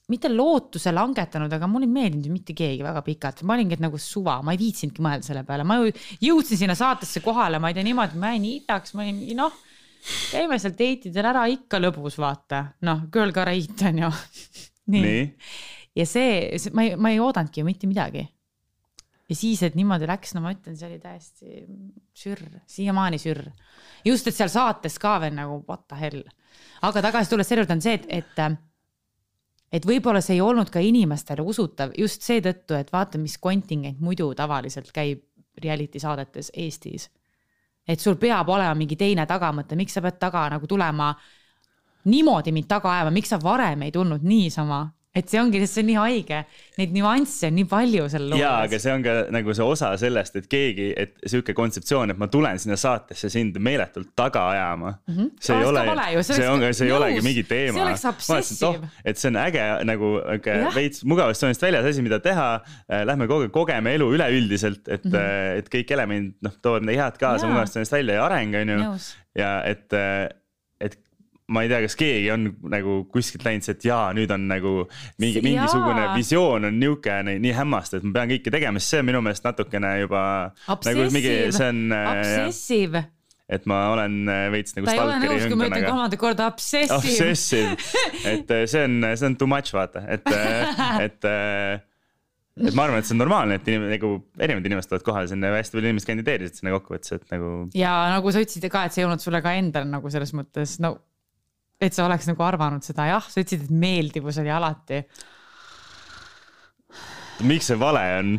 [0.07, 3.99] mitte lootuse langetanud, aga mulle ei meeldinud ju mitte keegi väga pikalt, ma olingi nagu
[3.99, 5.91] suva, ma ei viitsinudki mõelda selle peale, ma ju
[6.23, 9.57] jõudsin sinna saatesse kohale, ma ei tea niimoodi, ma jäin hiljaks, ma olin noh,
[10.31, 14.11] käime seal date idel ära ikka lõbus, vaata, noh, girl gotta eat on ju.
[14.95, 15.25] nii,
[15.99, 18.23] ja see, see, ma ei, ma ei oodanudki ju mitte midagi.
[19.27, 21.65] ja siis, et niimoodi läks, no ma ütlen, see oli täiesti
[22.15, 23.43] sürr, siiamaani sürr.
[24.07, 26.23] just, et seal saates ka veel nagu what the hell.
[26.87, 28.41] aga tagasi tulles selle juurde on see, et, et
[29.71, 34.29] et võib-olla see ei olnud ka inimestele usutav just seetõttu, et vaata, mis kontingent muidu
[34.35, 35.23] tavaliselt käib
[35.63, 37.09] reality saadetes Eestis.
[37.87, 41.15] et sul peab olema mingi teine tagamõte, miks sa pead taga nagu tulema
[42.05, 44.81] niimoodi mind taga ajama, miks sa varem ei tulnud niisama,
[45.17, 46.41] et see ongi, see on nii haige,
[46.77, 50.37] neid nüansse on nii palju seal ja, aga see on ka nagu see osa sellest,
[50.39, 55.15] et keegi, et sihuke kontseptsioon, et ma tulen sinna saatesse sind meeletult taga ajama mm.
[55.15, 55.31] -hmm.
[55.41, 57.75] see ei ole ka see see on, see ei olegi mingi teema.
[57.77, 58.89] See oleks obsessive.
[59.05, 60.13] et see on äge nagu
[60.45, 60.75] Jah.
[60.75, 62.47] veits mugavustsoonist väljas asi, mida teha.
[63.09, 65.61] Lähme kogu aeg kogeme elu üleüldiselt, et mm, -hmm.
[65.61, 67.53] et kõik elemendid noh, toovad midagi head kaasa Jaa.
[67.53, 68.91] mugavustsoonist välja ja areng on ju
[69.37, 70.35] ja et, et
[71.47, 74.73] ma ei tea, kas keegi on nagu kuskilt läinud see, et jaa, nüüd on nagu
[75.21, 79.07] mingi mingisugune visioon on niisugune nii hämmastav, et ma pean kõike tegema, sest see on
[79.07, 80.23] minu meelest natukene juba
[80.67, 81.81] nagu see on.
[81.95, 83.03] obsessive,
[83.47, 86.51] et ma olen äh, veits nagu ta ei ole nõus, kui ma ütlen kolmandat korda
[86.51, 86.99] obsessive.
[86.99, 87.75] Obsessive,
[88.33, 90.27] et äh, see on, see on too much vaata, et,
[91.07, 91.31] et.
[91.31, 95.55] et ma arvan, et see on normaalne, et inimene nagu erinevad inimesed tulevad kohale sinna
[95.55, 97.51] hästi palju inimesi kandideerisid sinna kokkuvõttes, et nagu.
[97.77, 100.75] ja nagu sa ütlesid ka, et see ei olnud sulle ka endal nagu selles mõttes
[100.83, 100.97] no,
[101.81, 105.03] et sa oleks nagu arvanud seda, jah, sa ütlesid, et meeldivus oli alati.
[107.45, 108.35] miks see vale on?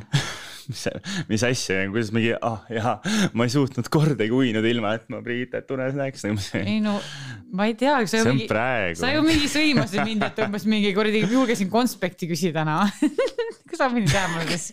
[0.68, 0.84] mis,
[1.28, 2.96] mis asja, kuidas mingi, ah jaa,
[3.32, 6.64] ma ei suutnud kordagi uinuda ilma, et ma Priitet unes näeks nagu see.
[6.74, 6.98] ei no
[7.52, 8.48] ma ei tea, sa ju mingi,
[8.98, 12.82] sa ju mingi sõimasid mind, et umbes mingi kuradi, julgesin konspekti küsida täna.
[13.68, 14.70] kas sa pidid teadma, kes,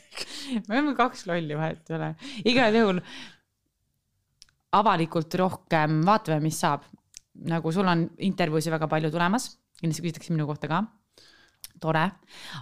[0.67, 2.11] me oleme kaks lolli, vahet ei ole.
[2.51, 3.01] igal juhul
[4.75, 6.83] avalikult rohkem vaatame, mis saab.
[7.49, 9.49] Nagu sul on intervjuusid väga palju tulemas,
[9.81, 10.85] kindlasti küsitakse minu kohta ka
[11.81, 12.03] tore,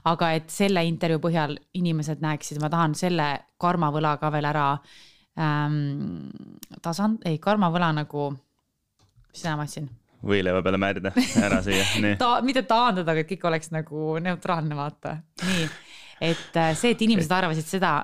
[0.09, 3.27] aga et selle intervjuu põhjal inimesed näeksid, ma tahan selle
[3.61, 4.67] karmavõla ka veel ära
[5.39, 6.31] ähm,
[6.83, 8.31] tasand, ei karmavõla nagu,
[9.29, 9.89] mis sõna ma otsin?
[10.23, 11.11] võileiva peale määrida,
[11.43, 12.17] ära süüa, nii.
[12.21, 15.17] ta, mitte taandada, aga et kõik oleks nagu neutraalne, vaata.
[15.43, 15.65] nii,
[16.31, 17.97] et äh, see, et inimesed arvasid seda,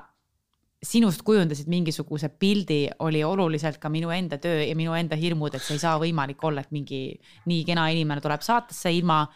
[0.82, 5.64] sinust kujundasid mingisuguse pildi, oli oluliselt ka minu enda töö ja minu enda hirmud, et
[5.64, 7.02] see ei saa võimalik olla, et mingi
[7.50, 9.26] nii kena inimene tuleb saatesse ilma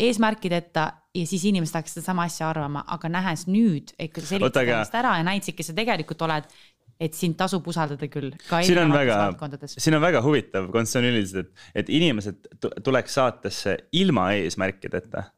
[0.00, 4.64] eesmärkideta ja siis inimesed hakkasid sedasama asja arvama, aga nähes nüüd, et kui sa selgitad
[4.64, 6.48] ennast ära ja näitasid, kes sa tegelikult oled,
[7.02, 8.32] et sind tasub usaldada küll.
[8.62, 9.18] siin on väga,
[9.66, 15.28] siin on väga huvitav kontseptsioon üldiselt, et, et inimesed tu- tuleks saatesse ilma eesmärkideta.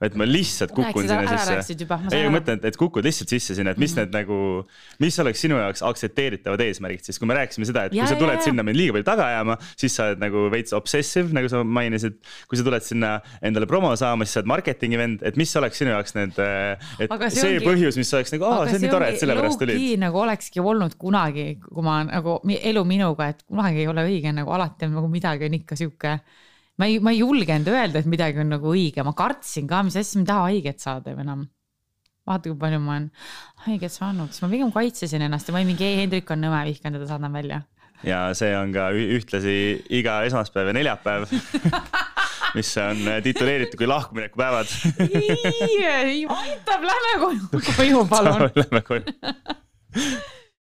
[0.00, 1.76] Et ma lihtsalt kukun ära sinna sisse
[2.16, 4.00] ei, ma mõtlen, et, kukud lihtsalt sisse sinna, et mis Mhm.
[4.00, 4.38] need nagu,
[4.98, 8.18] mis oleks sinu jaoks aktsepteeritavad eesmärgid, siis kui me rääkisime seda, et Ja, kui sa
[8.20, 8.40] tuled ja.
[8.42, 12.16] sinna mind liiga palju taga ajama, siis sa oled nagu veits obsessive, nagu sa mainisid.
[12.48, 15.76] kui sa tuled sinna endale promo saama, siis sa oled marketingi vend, et mis oleks
[15.78, 18.80] sinu jaoks need, et Aga see see ongi- põhjus, mis oleks nagu, aa, see on
[18.82, 19.98] nii tore, et sellepärast tulid.
[20.00, 24.50] nagu olekski olnud kunagi, kui ma nagu elu minuga, et kunagi ei ole õige nagu
[24.50, 26.20] alati on nagu midagi on ikka sihuke.
[26.80, 29.98] Ma ei, ma ei julgenud öelda, et midagi on nagu õige, ma kartsin ka, mis
[30.00, 31.48] asja, ma ei taha haiget saada ju enam.
[32.30, 33.10] vaata, kui palju ma olen
[33.66, 36.62] haiget saanud, siis ma pigem kaitsesin ennast ja ma olin mingi, ei Hendrik on nõme,
[36.70, 37.62] vihkan teda, saadan välja.
[38.06, 39.56] ja see on ka ühtlasi
[40.00, 41.28] iga esmaspäev ja neljapäev
[42.56, 44.72] mis on tituleeritud kui lahkuminekupäevad.
[46.40, 48.48] aitab, lähme koju, koju palun.
[48.62, 49.02] Lähme koju.